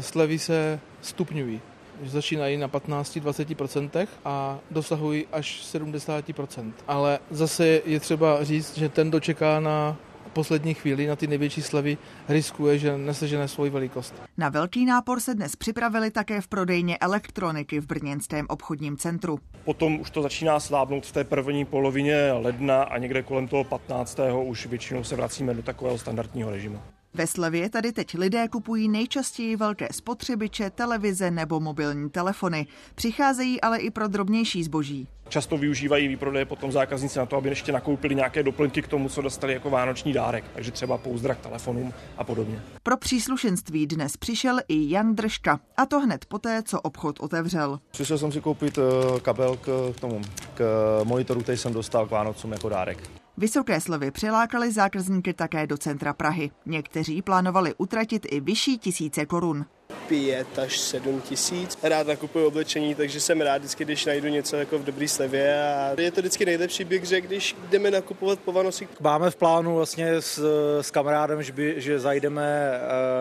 [0.00, 1.60] slevy se stupňují
[2.04, 6.72] začínají na 15-20% a dosahují až 70%.
[6.88, 9.96] Ale zase je třeba říct, že ten, kdo čeká na
[10.36, 14.14] poslední chvíli na ty největší slevy riskuje, že nesežene svoji velikost.
[14.36, 19.38] Na velký nápor se dnes připravili také v prodejně elektroniky v brněnském obchodním centru.
[19.64, 24.18] Potom už to začíná slábnout v té první polovině ledna a někde kolem toho 15.
[24.44, 26.80] už většinou se vracíme do takového standardního režimu.
[27.16, 32.66] Ve slevě tady teď lidé kupují nejčastěji velké spotřebiče, televize nebo mobilní telefony.
[32.94, 35.08] Přicházejí ale i pro drobnější zboží.
[35.28, 39.22] Často využívají výprodeje potom zákazníci na to, aby ještě nakoupili nějaké doplňky k tomu, co
[39.22, 42.62] dostali jako vánoční dárek, takže třeba pouzdra k telefonům a podobně.
[42.82, 47.80] Pro příslušenství dnes přišel i Jan Držka, a to hned poté, co obchod otevřel.
[47.90, 50.22] Přišel jsem si koupit eh, kabel k tomu,
[50.54, 50.64] k
[51.04, 53.25] monitoru, který jsem dostal k Vánocům jako dárek.
[53.38, 56.50] Vysoké slevy přilákaly zákazníky také do centra Prahy.
[56.66, 59.64] Někteří plánovali utratit i vyšší tisíce korun.
[60.08, 61.78] 5 až 7 tisíc.
[61.82, 66.00] Rád nakupuji oblečení, takže jsem rád vždycky, když najdu něco jako v dobrý slevě a
[66.00, 68.88] je to vždycky nejlepší, bych řekl, když jdeme nakupovat po Vánocích.
[69.00, 70.38] Máme v plánu vlastně s,
[70.80, 72.70] s kamarádem, že, by, že zajdeme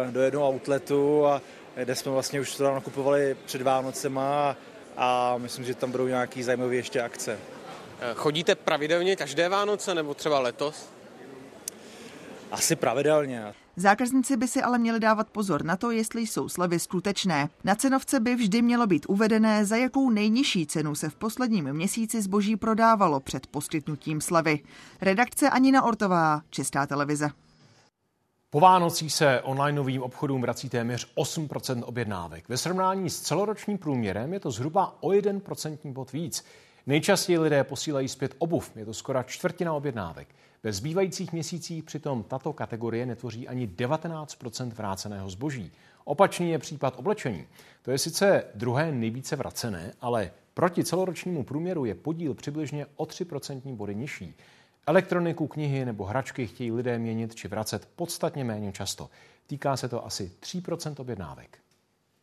[0.06, 1.42] uh, do jednoho outletu a
[1.76, 4.58] kde jsme vlastně už to nakupovali před Vánocema
[4.98, 7.40] a myslím, že tam budou nějaký zajímavé ještě akce.
[8.16, 10.90] Chodíte pravidelně každé Vánoce nebo třeba letos?
[12.52, 13.54] Asi pravidelně.
[13.76, 17.50] Zákazníci by si ale měli dávat pozor na to, jestli jsou slevy skutečné.
[17.64, 22.22] Na cenovce by vždy mělo být uvedené, za jakou nejnižší cenu se v posledním měsíci
[22.22, 24.60] zboží prodávalo před poskytnutím slevy.
[25.02, 27.30] Redakce Anina Ortová, Česká televize.
[28.50, 32.50] Po Vánocích se onlineovým obchodům vrací téměř 8% objednávek.
[32.50, 36.46] Ve srovnání s celoročním průměrem je to zhruba o 1 procentní bod víc.
[36.88, 40.28] Nejčastěji lidé posílají zpět obuv, je to skoro čtvrtina objednávek.
[40.64, 45.72] Ve zbývajících měsících přitom tato kategorie netvoří ani 19% vráceného zboží.
[46.04, 47.48] Opačný je případ oblečení.
[47.82, 53.76] To je sice druhé nejvíce vracené, ale proti celoročnímu průměru je podíl přibližně o 3%
[53.76, 54.36] body nižší.
[54.88, 59.10] Elektroniku, knihy nebo hračky chtějí lidé měnit či vracet podstatně méně často.
[59.48, 61.65] Týká se to asi 3% objednávek.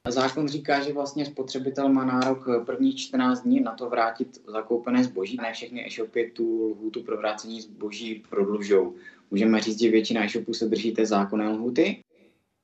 [0.09, 5.37] Zákon říká, že vlastně spotřebitel má nárok prvních 14 dní na to vrátit zakoupené zboží.
[5.37, 8.95] Ne všechny e-shopy tu lhůtu pro vrácení zboží prodlužou.
[9.31, 12.01] Můžeme říct, že většina e-shopů se drží té zákonné lhuty.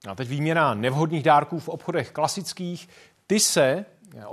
[0.08, 2.88] A teď výměna nevhodných dárků v obchodech klasických.
[3.26, 3.84] Ty se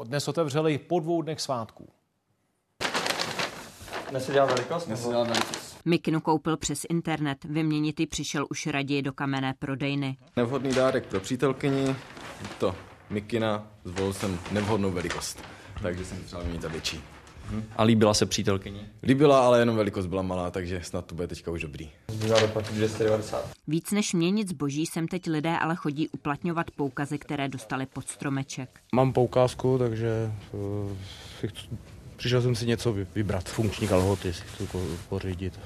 [0.03, 1.87] dnes otevřely po dvou dnech svátků.
[4.09, 4.85] Dnes se dělá velikost?
[4.85, 5.77] Dnes se dělá velikost.
[5.85, 10.17] Mikinu koupil přes internet, vyměnit přišel už raději do kamenné prodejny.
[10.35, 11.95] Nevhodný dárek pro přítelkyni,
[12.59, 12.75] to
[13.09, 15.43] Mikina, zvolil jsem nevhodnou velikost,
[15.81, 17.01] takže jsem třeba mít za větší.
[17.77, 18.81] A líbila se přítelkyni?
[19.03, 21.89] Líbila, ale jenom velikost byla malá, takže snad to bude teďka už dobrý.
[22.71, 23.49] 290.
[23.67, 28.79] Víc než měnit zboží sem teď lidé ale chodí uplatňovat poukazy, které dostali pod stromeček.
[28.93, 30.91] Mám poukázku, takže uh,
[31.39, 31.67] si chci,
[32.15, 33.49] přišel jsem si něco vybrat.
[33.49, 34.67] Funkční kalhoty si chci
[35.09, 35.59] pořídit.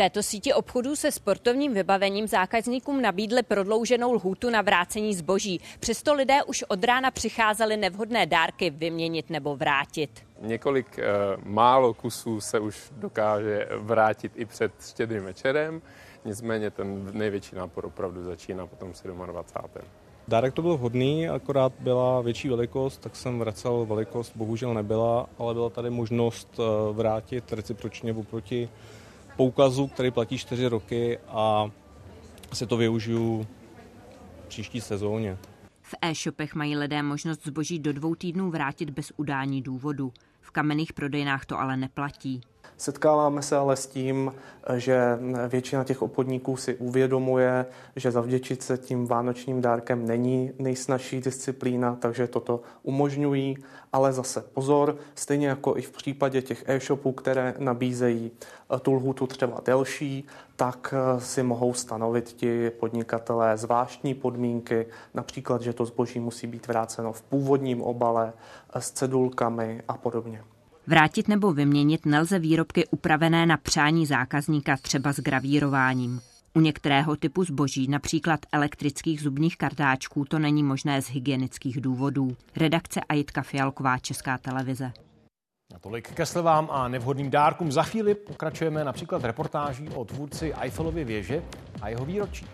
[0.00, 5.60] Této síti obchodů se sportovním vybavením zákazníkům nabídli prodlouženou lhůtu na vrácení zboží.
[5.80, 10.10] Přesto lidé už od rána přicházeli nevhodné dárky vyměnit nebo vrátit.
[10.40, 11.04] Několik e,
[11.44, 15.82] málo kusů se už dokáže vrátit i před štědrým večerem,
[16.24, 18.92] nicméně ten největší nápor opravdu začíná potom
[19.26, 19.84] 27.
[20.28, 25.54] Dárek to byl vhodný, akorát byla větší velikost, tak jsem vracel velikost, bohužel nebyla, ale
[25.54, 28.68] byla tady možnost eh, vrátit recipročně oproti
[29.40, 31.70] poukazu, který platí 4 roky a
[32.52, 33.46] se to využiju
[34.48, 35.38] příští sezóně.
[35.82, 40.12] V e-shopech mají lidé možnost zboží do dvou týdnů vrátit bez udání důvodu.
[40.40, 42.40] V kamenných prodejnách to ale neplatí.
[42.76, 44.34] Setkáváme se ale s tím,
[44.74, 45.18] že
[45.48, 47.66] většina těch obchodníků si uvědomuje,
[47.96, 53.56] že zavděčit se tím vánočním dárkem není nejsnažší disciplína, takže toto umožňují.
[53.92, 58.30] Ale zase pozor, stejně jako i v případě těch e-shopů, které nabízejí
[58.82, 65.84] tu lhutu třeba delší, tak si mohou stanovit ti podnikatelé zvláštní podmínky, například, že to
[65.84, 68.32] zboží musí být vráceno v původním obale
[68.78, 70.42] s cedulkami a podobně.
[70.86, 76.20] Vrátit nebo vyměnit nelze výrobky upravené na přání zákazníka třeba s gravírováním.
[76.54, 82.36] U některého typu zboží, například elektrických zubních kartáčků, to není možné z hygienických důvodů.
[82.56, 84.92] Redakce Ajitka Fialková, Česká televize.
[85.74, 87.72] A tolik ke slevám a nevhodným dárkům.
[87.72, 91.42] Za chvíli pokračujeme například reportáží o tvůrci Eiffelovy věže
[91.82, 92.46] a jeho výročí.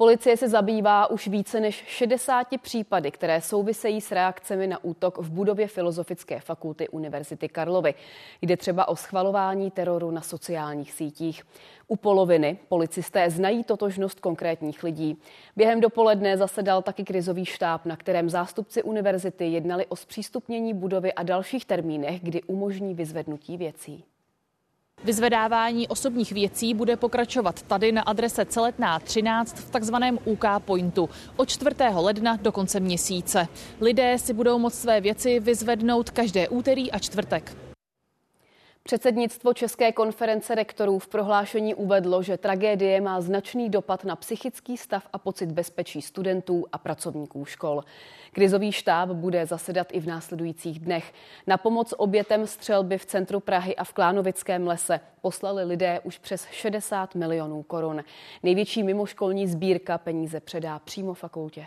[0.00, 5.30] Policie se zabývá už více než 60 případy, které souvisejí s reakcemi na útok v
[5.30, 7.94] budově Filozofické fakulty Univerzity Karlovy.
[8.42, 11.42] Jde třeba o schvalování teroru na sociálních sítích.
[11.88, 15.18] U poloviny policisté znají totožnost konkrétních lidí.
[15.56, 21.22] Během dopoledne zasedal taky krizový štáb, na kterém zástupci univerzity jednali o zpřístupnění budovy a
[21.22, 24.04] dalších termínech, kdy umožní vyzvednutí věcí.
[25.04, 31.48] Vyzvedávání osobních věcí bude pokračovat tady na adrese Celetná 13 v takzvaném UK Pointu od
[31.48, 31.76] 4.
[31.94, 33.48] ledna do konce měsíce.
[33.80, 37.69] Lidé si budou moct své věci vyzvednout každé úterý a čtvrtek.
[38.82, 45.08] Předsednictvo České konference rektorů v prohlášení uvedlo, že tragédie má značný dopad na psychický stav
[45.12, 47.84] a pocit bezpečí studentů a pracovníků škol.
[48.32, 51.12] Krizový štáb bude zasedat i v následujících dnech.
[51.46, 56.46] Na pomoc obětem střelby v centru Prahy a v Klánovickém lese poslali lidé už přes
[56.50, 58.04] 60 milionů korun.
[58.42, 61.66] Největší mimoškolní sbírka peníze předá přímo fakultě.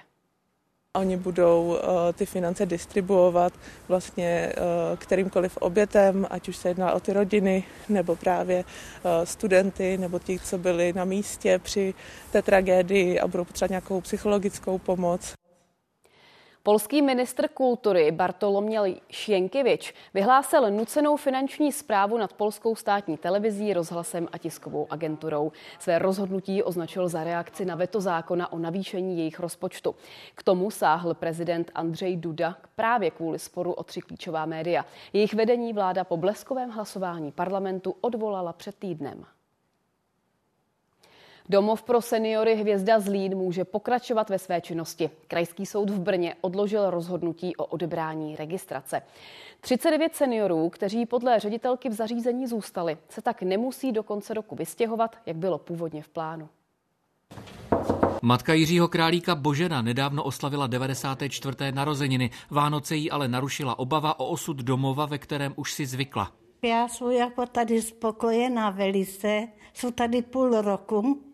[0.97, 1.77] Oni budou uh,
[2.13, 3.53] ty finance distribuovat
[3.87, 9.97] vlastně uh, kterýmkoliv obětem, ať už se jedná o ty rodiny, nebo právě uh, studenty,
[9.97, 11.93] nebo ti, co byli na místě při
[12.31, 15.33] té tragédii a budou potřebovat nějakou psychologickou pomoc.
[16.65, 24.37] Polský ministr kultury Bartoloměl Šienkiewicz vyhlásil nucenou finanční zprávu nad polskou státní televizí, rozhlasem a
[24.37, 25.51] tiskovou agenturou.
[25.79, 29.95] Své rozhodnutí označil za reakci na veto zákona o navýšení jejich rozpočtu.
[30.35, 34.85] K tomu sáhl prezident Andřej Duda právě kvůli sporu o tři klíčová média.
[35.13, 39.25] Jejich vedení vláda po bleskovém hlasování parlamentu odvolala před týdnem.
[41.49, 45.09] Domov pro seniory Hvězda Zlín může pokračovat ve své činnosti.
[45.27, 49.01] Krajský soud v Brně odložil rozhodnutí o odebrání registrace.
[49.61, 55.15] 39 seniorů, kteří podle ředitelky v zařízení zůstali, se tak nemusí do konce roku vystěhovat,
[55.25, 56.49] jak bylo původně v plánu.
[58.21, 61.55] Matka Jiřího Králíka Božena nedávno oslavila 94.
[61.71, 62.29] narozeniny.
[62.49, 66.31] Vánoce jí ale narušila obava o osud domova, ve kterém už si zvykla.
[66.63, 71.32] Já jsem jako tady spokojená velice, jsou tady půl roku,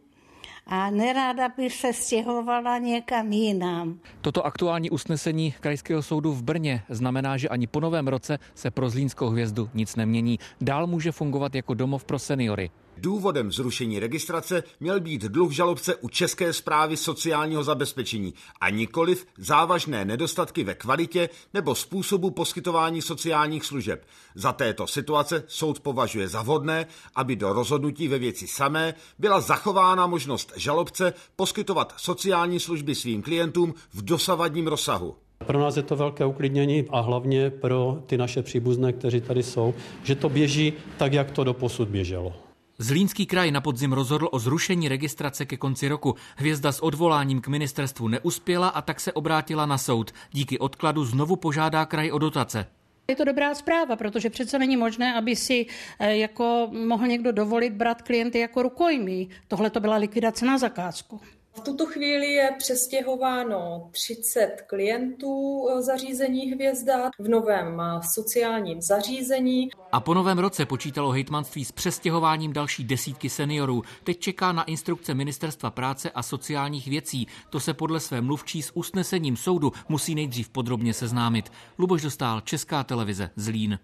[0.70, 4.00] a neráda bych se stěhovala někam jinam.
[4.22, 8.90] Toto aktuální usnesení Krajského soudu v Brně znamená, že ani po novém roce se pro
[8.90, 10.40] Zlínskou hvězdu nic nemění.
[10.62, 12.70] Dál může fungovat jako domov pro seniory.
[13.02, 20.06] Důvodem zrušení registrace měl být dluh žalobce u České zprávy sociálního zabezpečení a nikoliv závažné
[20.06, 24.06] nedostatky ve kvalitě nebo způsobu poskytování sociálních služeb.
[24.36, 30.08] Za této situace soud považuje za vhodné, aby do rozhodnutí ve věci samé byla zachována
[30.08, 35.16] možnost žalobce poskytovat sociální služby svým klientům v dosavadním rozsahu.
[35.46, 39.74] Pro nás je to velké uklidnění a hlavně pro ty naše příbuzné, kteří tady jsou,
[40.04, 42.49] že to běží tak, jak to do posud běželo.
[42.82, 46.16] Zlínský kraj na podzim rozhodl o zrušení registrace ke konci roku.
[46.36, 50.12] Hvězda s odvoláním k ministerstvu neuspěla a tak se obrátila na soud.
[50.32, 52.66] Díky odkladu znovu požádá kraj o dotace.
[53.08, 55.66] Je to dobrá zpráva, protože přece není možné, aby si
[56.00, 59.30] eh, jako mohl někdo dovolit brát klienty jako rukojmí.
[59.48, 61.22] Tohle to byla likvidace na zakázku.
[61.60, 69.70] V tuto chvíli je přestěhováno 30 klientů eh, zařízení Hvězda v novém eh, sociálním zařízení.
[69.92, 73.84] A po novém roce počítalo hejtmanství s přestěhováním další desítky seniorů.
[74.04, 77.28] Teď čeká na instrukce Ministerstva práce a sociálních věcí.
[77.50, 81.52] To se podle své mluvčí s usnesením soudu musí nejdřív podrobně seznámit.
[81.80, 83.80] Luboš Dostál, Česká televize, Zlín.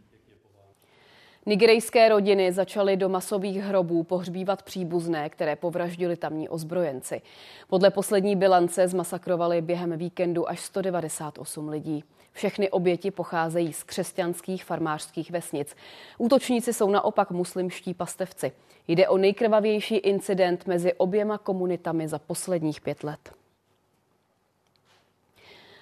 [1.47, 7.21] Nigerijské rodiny začaly do masových hrobů pohřbívat příbuzné, které povraždili tamní ozbrojenci.
[7.67, 12.03] Podle poslední bilance zmasakrovali během víkendu až 198 lidí.
[12.31, 15.75] Všechny oběti pocházejí z křesťanských farmářských vesnic.
[16.17, 18.51] Útočníci jsou naopak muslimští pastevci.
[18.87, 23.44] Jde o nejkrvavější incident mezi oběma komunitami za posledních pět let.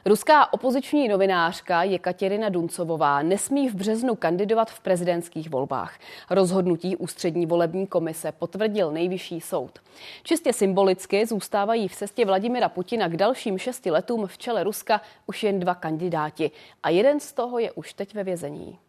[0.05, 5.99] Ruská opoziční novinářka Jekatěrina Duncovová nesmí v březnu kandidovat v prezidentských volbách.
[6.29, 9.79] Rozhodnutí ústřední volební komise potvrdil nejvyšší soud.
[10.23, 15.43] Čistě symbolicky zůstávají v cestě Vladimira Putina k dalším šesti letům v čele Ruska už
[15.43, 16.51] jen dva kandidáti
[16.83, 18.79] a jeden z toho je už teď ve vězení.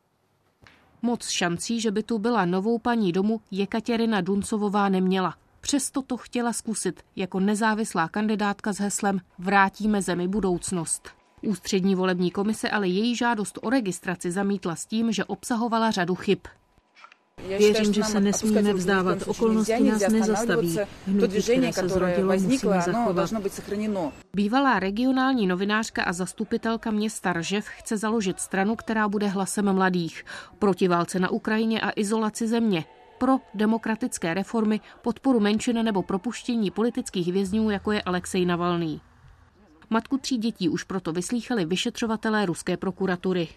[1.02, 5.34] Moc šancí, že by tu byla novou paní domu, Jekatěrina Duncovová neměla.
[5.64, 11.08] Přesto to chtěla zkusit jako nezávislá kandidátka s heslem Vrátíme zemi budoucnost.
[11.42, 16.38] Ústřední volební komise ale její žádost o registraci zamítla s tím, že obsahovala řadu chyb.
[17.58, 19.18] Věřím, že se nesmíme vzdávat.
[19.26, 20.78] Okolnosti nás nezastaví.
[21.06, 23.30] Hnutí, které se zrodilo, musíme zachovat.
[24.34, 30.24] Bývalá regionální novinářka a zastupitelka města Ržev chce založit stranu, která bude hlasem mladých.
[30.58, 32.84] Proti válce na Ukrajině a izolaci země
[33.18, 39.00] pro demokratické reformy, podporu menšin nebo propuštění politických vězňů, jako je Alexej Navalný.
[39.90, 43.48] Matku tří dětí už proto vyslýchali vyšetřovatelé ruské prokuratury.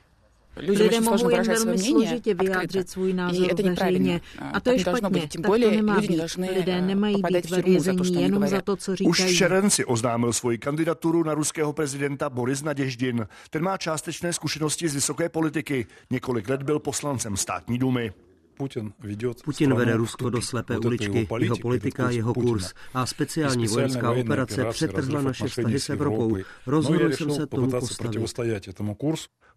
[0.59, 4.21] Lidé mohou jen velmi složitě vyjádřit svůj názor veřejně.
[4.53, 6.21] A to je špatně, tak to nemá být.
[6.57, 9.09] Lidé nemají být ve vězení jenom za to, co říkají.
[9.09, 13.27] Už v červenci oznámil svoji kandidaturu na ruského prezidenta Boris Naděždin.
[13.49, 15.85] Ten má částečné zkušenosti z vysoké politiky.
[16.09, 18.13] Několik let byl poslancem státní dumy.
[19.43, 25.21] Putin vede Rusko do slepé uličky, jeho politika, jeho kurz a speciální vojenská operace přetrhla
[25.21, 26.37] naše vztahy s Evropou.
[26.37, 28.29] No Rozhodl jsem se tomu postavit.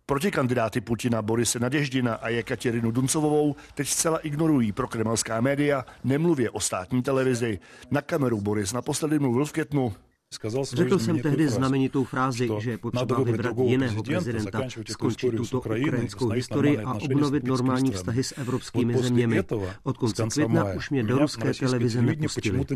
[0.06, 6.60] Protikandidáty Putina Borise Naděždina a Jekatěrinu Duncovovou teď zcela ignorují pro kremelská média, nemluvě o
[6.60, 7.58] státní televizi.
[7.90, 9.94] Na kameru Boris naposledy mluvil v květnu.
[10.72, 16.78] Řekl jsem tehdy znamenitou frázi, že je potřeba vybrat jiného prezidenta, skončit tuto ukrajinskou historii
[16.78, 19.42] a obnovit normální vztahy s evropskými zeměmi.
[19.82, 22.66] Od konce května už mě do ruské televize nepustili.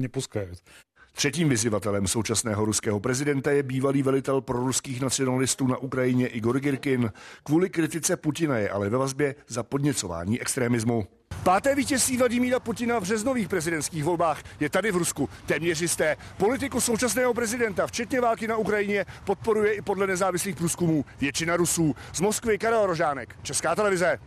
[1.17, 7.13] Třetím vyzývatelem současného ruského prezidenta je bývalý velitel proruských nacionalistů na Ukrajině Igor Girkin.
[7.43, 11.07] Kvůli kritice Putina je ale ve vazbě za podněcování extremismu.
[11.43, 16.17] Páté vítězství Vladimíra Putina v březnových prezidentských volbách je tady v Rusku téměř jisté.
[16.37, 21.97] Politiku současného prezidenta, včetně války na Ukrajině, podporuje i podle nezávislých průzkumů většina Rusů.
[22.13, 24.19] Z Moskvy Karel Rožánek, Česká televize.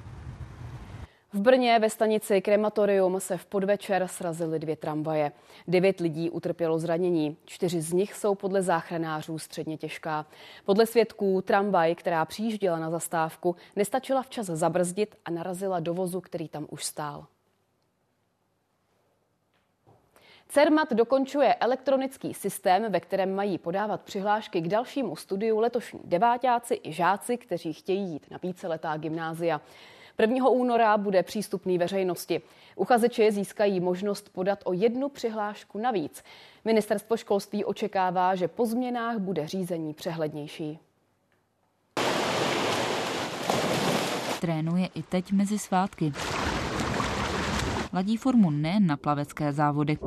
[1.33, 5.31] V Brně ve stanici Krematorium se v podvečer srazily dvě tramvaje.
[5.67, 7.37] Devět lidí utrpělo zranění.
[7.45, 10.25] Čtyři z nich jsou podle záchranářů středně těžká.
[10.65, 16.49] Podle svědků tramvaj, která přijížděla na zastávku, nestačila včas zabrzdit a narazila do vozu, který
[16.49, 17.25] tam už stál.
[20.49, 26.93] CERMAT dokončuje elektronický systém, ve kterém mají podávat přihlášky k dalšímu studiu letošní devátáci i
[26.93, 29.61] žáci, kteří chtějí jít na víceletá gymnázia.
[30.19, 30.49] 1.
[30.49, 32.41] února bude přístupný veřejnosti.
[32.75, 36.23] Uchazeči získají možnost podat o jednu přihlášku navíc.
[36.65, 40.79] Ministerstvo školství očekává, že po změnách bude řízení přehlednější.
[44.41, 46.13] Trénuje i teď mezi svátky.
[47.93, 49.97] Ladí formu nejen na plavecké závody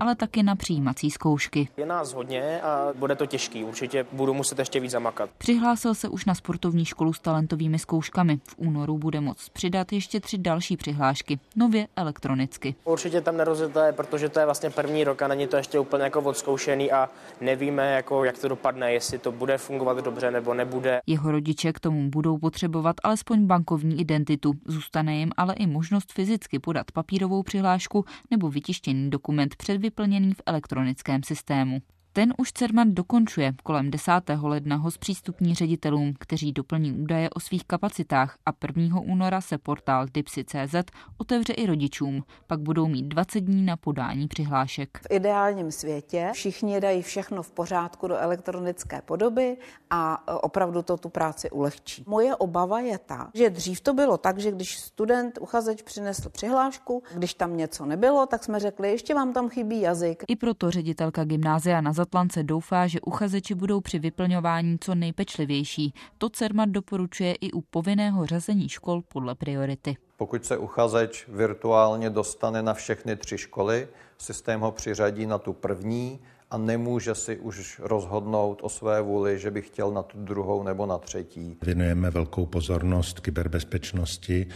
[0.00, 1.68] ale taky na přijímací zkoušky.
[1.76, 3.64] Je nás hodně a bude to těžký.
[3.64, 5.30] Určitě budu muset ještě víc zamakat.
[5.38, 8.38] Přihlásil se už na sportovní školu s talentovými zkouškami.
[8.44, 12.74] V únoru bude moct přidat ještě tři další přihlášky, nově elektronicky.
[12.84, 16.20] Určitě tam nerozjeté, protože to je vlastně první rok a není to ještě úplně jako
[16.20, 17.08] odzkoušený a
[17.40, 21.00] nevíme, jako, jak to dopadne, jestli to bude fungovat dobře nebo nebude.
[21.06, 24.52] Jeho rodiče k tomu budou potřebovat alespoň bankovní identitu.
[24.66, 30.42] Zůstane jim ale i možnost fyzicky podat papírovou přihlášku nebo vytištěný dokument před vyplněný v
[30.46, 31.82] elektronickém systému.
[32.16, 33.52] Ten už Cermat dokončuje.
[33.62, 34.12] Kolem 10.
[34.42, 39.00] ledna ho zpřístupní ředitelům, kteří doplní údaje o svých kapacitách a 1.
[39.00, 40.74] února se portál Tipsy.cz
[41.18, 42.22] otevře i rodičům.
[42.46, 44.98] Pak budou mít 20 dní na podání přihlášek.
[44.98, 49.56] V ideálním světě všichni dají všechno v pořádku do elektronické podoby
[49.90, 52.04] a opravdu to tu práci ulehčí.
[52.06, 57.02] Moje obava je ta, že dřív to bylo tak, že když student, uchazeč přinesl přihlášku,
[57.14, 60.24] když tam něco nebylo, tak jsme řekli, ještě vám tam chybí jazyk.
[60.28, 65.94] I proto ředitelka gymnázia na Zatlance doufá, že uchazeči budou při vyplňování co nejpečlivější.
[66.18, 69.96] To CERMAT doporučuje i u povinného řazení škol podle priority.
[70.16, 73.88] Pokud se uchazeč virtuálně dostane na všechny tři školy,
[74.18, 76.20] systém ho přiřadí na tu první
[76.56, 80.86] a nemůže si už rozhodnout o své vůli, že by chtěl na tu druhou nebo
[80.86, 81.56] na třetí.
[81.62, 84.46] Věnujeme velkou pozornost kyberbezpečnosti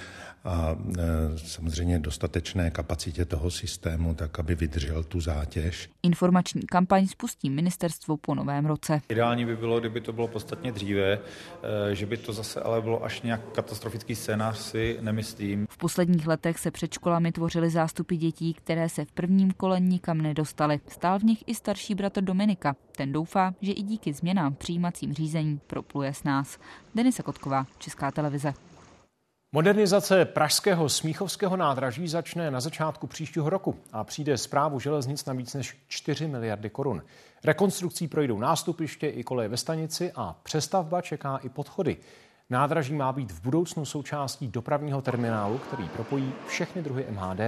[0.45, 5.91] a e, samozřejmě dostatečné kapacitě toho systému, tak aby vydržel tu zátěž.
[6.03, 9.01] Informační kampaň spustí ministerstvo po novém roce.
[9.09, 13.05] Ideální by bylo, kdyby to bylo podstatně dříve, e, že by to zase ale bylo
[13.05, 15.67] až nějak katastrofický scénář, si nemyslím.
[15.71, 20.21] V posledních letech se před školami tvořily zástupy dětí, které se v prvním kole nikam
[20.21, 20.81] nedostaly.
[20.89, 22.77] Stál v nich i starší bratr Dominika.
[22.97, 26.59] Ten doufá, že i díky změnám v přijímacím řízení propluje s nás.
[26.95, 28.55] Denisa Kotková, Česká televize.
[29.53, 35.55] Modernizace pražského Smíchovského nádraží začne na začátku příštího roku a přijde zprávu železnic na víc
[35.55, 37.03] než 4 miliardy korun.
[37.45, 41.97] Rekonstrukcí projdou nástupiště i koleje ve stanici a přestavba čeká i podchody.
[42.51, 47.41] Nádraží má být v budoucnu součástí dopravního terminálu, který propojí všechny druhy MHD.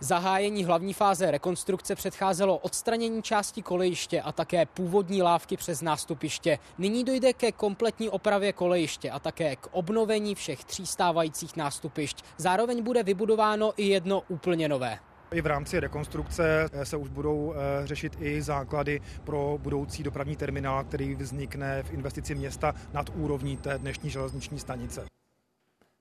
[0.00, 6.58] Zahájení hlavní fáze rekonstrukce předcházelo odstranění části kolejiště a také původní lávky přes nástupiště.
[6.78, 12.24] Nyní dojde ke kompletní opravě kolejiště a také k obnovení všech tří stávajících nástupišť.
[12.36, 14.98] Zároveň bude vybudováno i jedno úplně nové.
[15.32, 20.84] I v rámci rekonstrukce se už budou eh, řešit i základy pro budoucí dopravní terminál,
[20.84, 25.17] který vznikne v investici města nad úrovní té dnešní železniční stanice.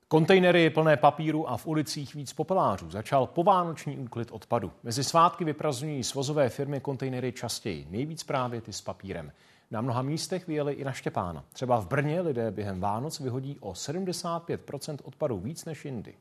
[0.09, 2.91] Kontejnery plné papíru a v ulicích víc popelářů.
[2.91, 4.71] Začal povánoční úklid odpadu.
[4.83, 9.31] Mezi svátky vyprazují svozové firmy kontejnery častěji, nejvíc právě ty s papírem.
[9.71, 11.43] Na mnoha místech vyjeli i na Štěpána.
[11.53, 16.15] Třeba v Brně lidé během Vánoc vyhodí o 75% odpadu víc než jindy.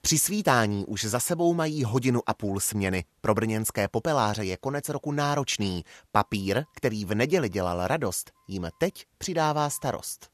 [0.00, 3.04] Při svítání už za sebou mají hodinu a půl směny.
[3.20, 5.84] Pro brněnské popeláře je konec roku náročný.
[6.12, 10.30] Papír, který v neděli dělal radost, jim teď přidává starost.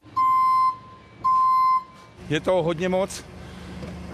[2.29, 3.23] Je to hodně moc.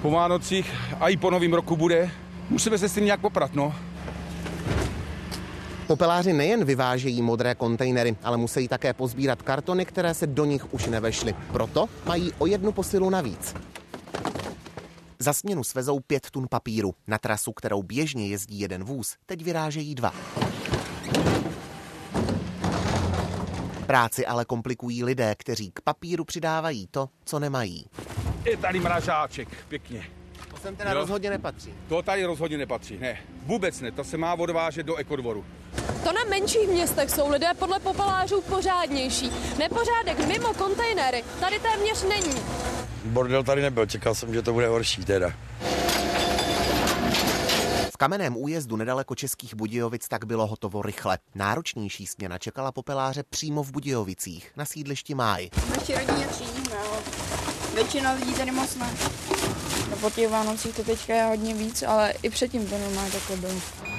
[0.01, 2.11] Po Vánocích a i po novém roku bude.
[2.49, 3.75] Musíme se s tím nějak poprat, no.
[5.87, 10.85] Popeláři nejen vyvážejí modré kontejnery, ale musí také pozbírat kartony, které se do nich už
[10.85, 11.35] nevešly.
[11.51, 13.55] Proto mají o jednu posilu navíc.
[15.19, 16.93] Za směnu svezou pět tun papíru.
[17.07, 20.13] Na trasu, kterou běžně jezdí jeden vůz, teď vyrážejí dva.
[23.89, 27.85] Práci ale komplikují lidé, kteří k papíru přidávají to, co nemají.
[28.45, 30.05] Je tady mražáček, pěkně.
[30.51, 30.97] To sem teda jo?
[30.97, 31.73] rozhodně nepatří.
[31.87, 33.17] To tady rozhodně nepatří, ne.
[33.45, 35.45] Vůbec ne, to se má odvážet do ekodvoru.
[36.03, 39.31] To na menších městech jsou lidé podle popelářů pořádnější.
[39.59, 42.41] Nepořádek mimo kontejnery tady téměř není.
[43.05, 45.33] Bordel tady nebyl, čekal jsem, že to bude horší teda
[47.99, 51.17] kamenném újezdu nedaleko Českých Budějovic tak bylo hotovo rychle.
[51.35, 55.49] Náročnější směna čekala popeláře přímo v Budějovicích, na sídlišti Máj.
[55.69, 56.77] Naši rodině třídíme,
[57.73, 58.93] většina lidí tady moc ne.
[59.89, 63.37] No po těch Vánocích to teďka je hodně víc, ale i předtím to normálně takhle
[63.37, 63.98] bylo.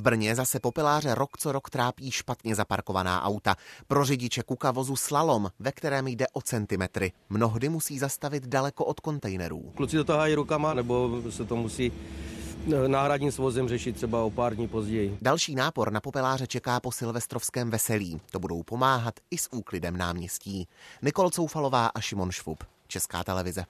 [0.00, 3.56] V Brně zase popeláře rok co rok trápí špatně zaparkovaná auta.
[3.88, 7.12] Pro řidiče kukavozu slalom, ve kterém jde o centimetry.
[7.30, 9.72] Mnohdy musí zastavit daleko od kontejnerů.
[9.76, 14.54] Kluci to tahají rukama, nebo se to musí eh, náhradním svozem řešit třeba o pár
[14.54, 15.18] dní později.
[15.22, 18.20] Další nápor na popeláře čeká po silvestrovském veselí.
[18.30, 20.68] To budou pomáhat i s úklidem náměstí.
[21.02, 22.64] Nikol Coufalová a Šimon Švub.
[22.88, 23.64] Česká televize.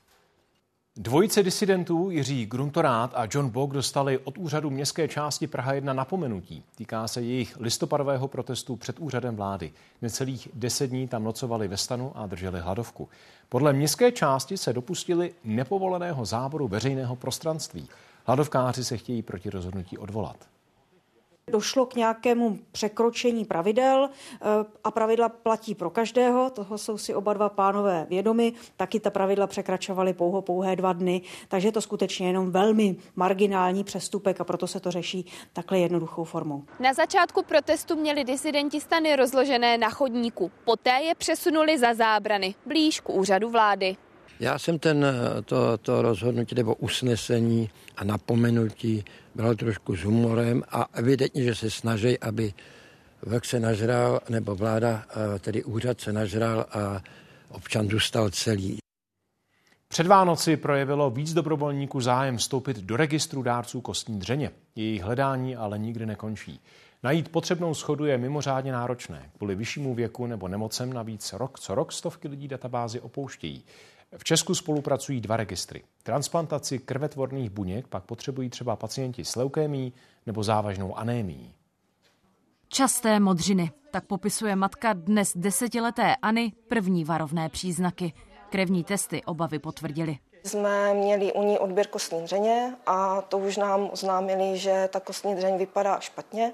[1.02, 6.64] Dvojice disidentů Jiří Gruntorát a John Bok dostali od úřadu městské části Praha 1 napomenutí.
[6.76, 9.72] Týká se jejich listopadového protestu před úřadem vlády.
[10.02, 13.08] Necelých deset dní tam nocovali ve stanu a drželi hladovku.
[13.48, 17.88] Podle městské části se dopustili nepovoleného záboru veřejného prostranství.
[18.24, 20.49] Hladovkáři se chtějí proti rozhodnutí odvolat
[21.50, 24.46] došlo k nějakému překročení pravidel eh,
[24.84, 29.46] a pravidla platí pro každého, toho jsou si oba dva pánové vědomi, taky ta pravidla
[29.46, 34.66] překračovaly pouho pouhé dva dny, takže je to skutečně jenom velmi marginální přestupek a proto
[34.66, 36.64] se to řeší takhle jednoduchou formou.
[36.80, 43.00] Na začátku protestu měli disidenti stany rozložené na chodníku, poté je přesunuli za zábrany, blíž
[43.00, 43.96] k úřadu vlády.
[44.40, 45.06] Já jsem ten,
[45.44, 51.70] to, to rozhodnutí nebo usnesení a napomenutí bral trošku s humorem a evidentně, že se
[51.70, 52.54] snaží, aby
[53.22, 55.04] vlk se nažral, nebo vláda,
[55.40, 57.02] tedy úřad se nažral a
[57.48, 58.78] občan zůstal celý.
[59.88, 64.50] Před Vánoci projevilo víc dobrovolníků zájem vstoupit do registru dárců kostní dřeně.
[64.76, 66.60] Jejich hledání ale nikdy nekončí.
[67.02, 69.30] Najít potřebnou schodu je mimořádně náročné.
[69.36, 73.64] Kvůli vyššímu věku nebo nemocem navíc rok co rok stovky lidí databázy opouštějí.
[74.18, 75.82] V Česku spolupracují dva registry.
[76.02, 79.92] Transplantaci krvetvorných buněk pak potřebují třeba pacienti s leukémií
[80.26, 81.54] nebo závažnou anémií.
[82.68, 83.72] Časté modřiny.
[83.90, 88.12] Tak popisuje matka dnes desetiletéAny první varovné příznaky.
[88.50, 90.18] Krevní testy obavy potvrdili.
[90.44, 95.34] Jsme měli u ní odběr kostní dřeně a to už nám oznámili, že ta kostní
[95.34, 96.52] dřeň vypadá špatně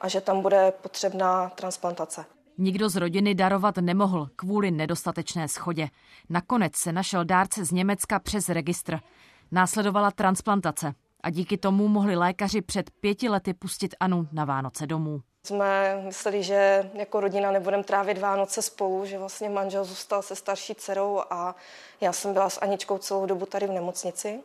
[0.00, 2.24] a že tam bude potřebná transplantace.
[2.58, 5.88] Nikdo z rodiny darovat nemohl kvůli nedostatečné schodě.
[6.28, 8.98] Nakonec se našel dárce z Německa přes registr.
[9.52, 15.20] Následovala transplantace a díky tomu mohli lékaři před pěti lety pustit Anu na Vánoce domů.
[15.46, 20.74] Jsme mysleli, že jako rodina nebudeme trávit Vánoce spolu, že vlastně manžel zůstal se starší
[20.74, 21.54] dcerou a
[22.00, 24.40] já jsem byla s Aničkou celou dobu tady v nemocnici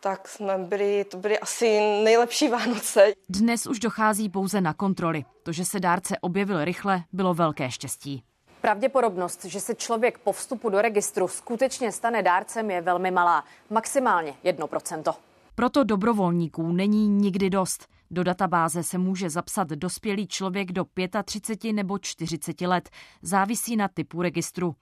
[0.00, 3.12] tak jsme byli, to byly asi nejlepší Vánoce.
[3.28, 5.24] Dnes už dochází pouze na kontroly.
[5.42, 8.22] To, že se dárce objevil rychle, bylo velké štěstí.
[8.60, 13.44] Pravděpodobnost, že se člověk po vstupu do registru skutečně stane dárcem, je velmi malá.
[13.70, 15.14] Maximálně 1%.
[15.54, 17.86] Proto dobrovolníků není nikdy dost.
[18.10, 20.84] Do databáze se může zapsat dospělý člověk do
[21.24, 22.90] 35 nebo 40 let.
[23.22, 24.74] Závisí na typu registru.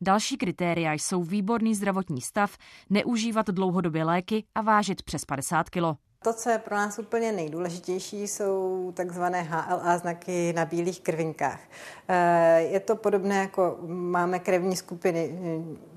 [0.00, 2.56] Další kritéria jsou výborný zdravotní stav,
[2.90, 5.82] neužívat dlouhodobě léky a vážit přes 50 kg.
[6.24, 11.60] To, co je pro nás úplně nejdůležitější, jsou takzvané HLA znaky na bílých krvinkách.
[12.08, 15.38] Eh, je to podobné, jako máme krevní skupiny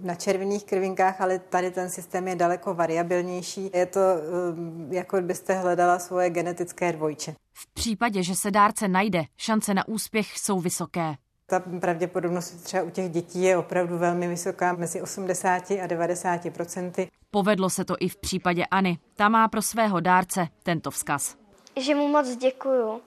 [0.01, 3.71] na červených krvinkách, ale tady ten systém je daleko variabilnější.
[3.73, 7.33] Je to, eh, jako byste hledala svoje genetické dvojče.
[7.53, 11.15] V případě, že se dárce najde, šance na úspěch jsou vysoké.
[11.49, 17.07] Ta pravděpodobnost třeba u těch dětí je opravdu velmi vysoká, mezi 80 a 90 procenty.
[17.31, 18.99] Povedlo se to i v případě Ani.
[19.15, 21.37] Ta má pro svého dárce tento vzkaz.
[21.75, 23.01] Že mu moc děkuju.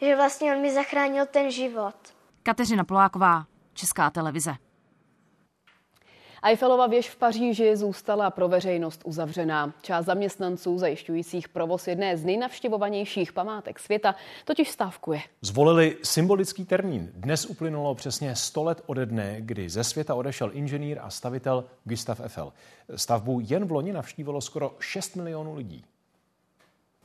[0.00, 1.94] Že vlastně on mi zachránil ten život.
[2.42, 4.54] Kateřina Poláková, Česká televize.
[6.42, 9.74] Eiffelova věž v Paříži zůstala pro veřejnost uzavřená.
[9.82, 14.14] Část zaměstnanců zajišťujících provoz jedné z nejnavštěvovanějších památek světa
[14.44, 15.20] totiž stávkuje.
[15.42, 17.10] Zvolili symbolický termín.
[17.14, 22.20] Dnes uplynulo přesně 100 let ode dne, kdy ze světa odešel inženýr a stavitel Gustav
[22.20, 22.52] Eiffel.
[22.96, 25.84] Stavbu jen v loni navštívilo skoro 6 milionů lidí.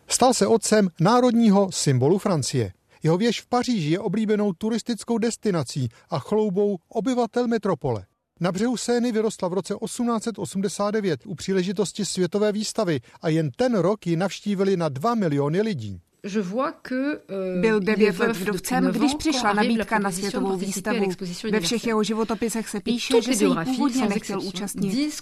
[0.08, 2.74] Stal se otcem národního symbolu Francie.
[3.04, 8.06] Jeho věž v Paříži je oblíbenou turistickou destinací a chloubou obyvatel metropole.
[8.42, 14.08] Na břehu Sény vyrostla v roce 1889 u příležitosti světové výstavy a jen ten rok
[14.08, 16.02] ji navštívili na 2 miliony lidí.
[16.26, 21.06] Euh, Byl devět let vdovcem, když přišla nabídka na světovou výstavu.
[21.52, 25.14] Ve všech jeho životopisech se píše, že se jí původně nechtěl účastnit.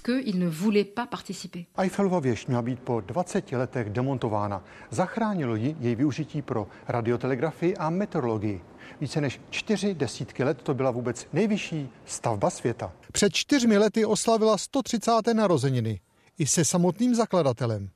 [1.78, 4.64] Eiffelova věž měla být po 20 letech demontována.
[4.90, 8.62] Zachránilo ji její využití pro radiotelegrafii a meteorologii.
[9.02, 12.92] Více než čtyři desítky let to byla vůbec nejvyšší stavba světa.
[13.12, 15.12] Před čtyřmi lety oslavila 130.
[15.34, 16.00] narozeniny
[16.40, 17.90] i se samotným zakladatelem.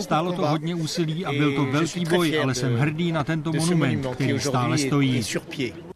[0.00, 4.06] Stálo to hodně úsilí a byl to velký boj, ale jsem hrdý na tento monument,
[4.14, 5.22] který stále stojí.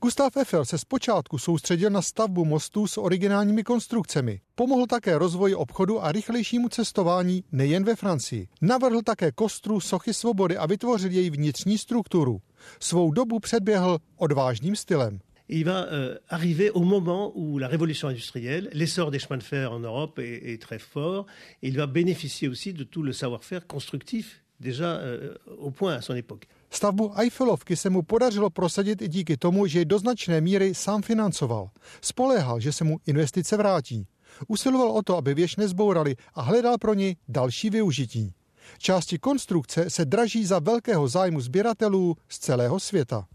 [0.03, 4.41] Gustav Eiffel se zpočátku soustředil na stavbu mostů s originálními konstrukcemi.
[4.55, 8.49] Pomohl také rozvoji obchodu a rychlejšímu cestování nejen ve Francii.
[8.63, 12.41] Navrhl také kostru Sochy svobody a vytvořil její vnitřní strukturu.
[12.81, 15.19] Svou dobu předběhl odvážným stylem.
[15.49, 19.73] il va euh, arriver au moment où la révolution industrielle, l'essor des chemins de fer
[19.73, 21.27] en Europe est, est, très fort,
[21.63, 26.01] et il va bénéficier aussi de tout le savoir-faire constructif déjà euh, au point à
[26.01, 26.49] son époque.
[26.71, 31.03] Stavbu Eiffelovky se mu podařilo prosadit i díky tomu, že ji do značné míry sám
[31.03, 31.71] financoval.
[32.01, 34.07] Spoléhal, že se mu investice vrátí.
[34.49, 38.33] Usiloval o to, aby věž nezbourali a hledal pro ní další využití.
[38.79, 43.27] Části konstrukce se draží za velkého zájmu sběratelů z celého světa.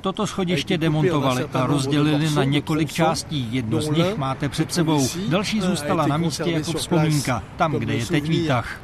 [0.00, 3.48] Toto schodiště demontovali a rozdělili na několik částí.
[3.50, 5.08] Jednu z nich máte před sebou.
[5.28, 8.80] Další zůstala na místě jako vzpomínka, tam, kde je teď výtah.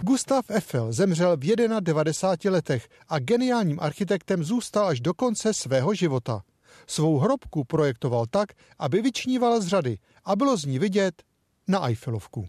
[0.00, 1.40] Gustav Eiffel zemřel v
[1.80, 6.42] 91 letech a geniálním architektem zůstal až do konce svého života.
[6.86, 8.48] Svou hrobku projektoval tak,
[8.78, 11.22] aby vyčnívala z řady a bylo z ní vidět
[11.70, 12.48] na Eiffelovku.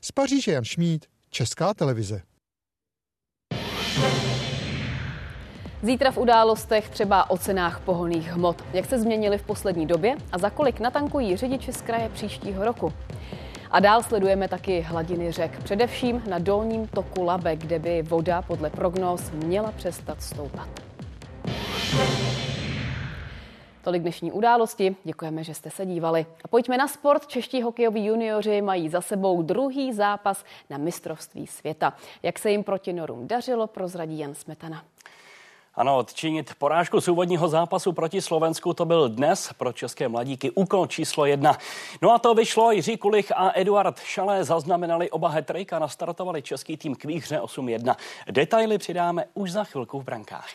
[0.00, 2.22] Z Paříže Jan Šmíd, Česká televize.
[5.82, 8.64] Zítra v událostech třeba o cenách pohoných hmot.
[8.72, 12.92] Jak se změnily v poslední době a za kolik natankují řidiči z kraje příštího roku?
[13.70, 18.70] A dál sledujeme taky hladiny řek, především na dolním toku Labe, kde by voda podle
[18.70, 20.68] prognóz měla přestat stoupat.
[23.88, 24.96] Tolik dnešní události.
[25.04, 26.26] Děkujeme, že jste se dívali.
[26.44, 27.26] A pojďme na sport.
[27.26, 31.94] Čeští hokejoví junioři mají za sebou druhý zápas na mistrovství světa.
[32.22, 34.84] Jak se jim proti Norům dařilo, prozradí Jan Smetana.
[35.74, 40.86] Ano, odčinit porážku z úvodního zápasu proti Slovensku to byl dnes pro české mladíky úkol
[40.86, 41.58] číslo jedna.
[42.02, 46.94] No a to vyšlo, Jiří Kulich a Eduard Šalé zaznamenali oba hetrejka, nastartovali český tým
[46.94, 47.96] k výhře 8-1.
[48.30, 50.48] Detaily přidáme už za chvilku v brankách.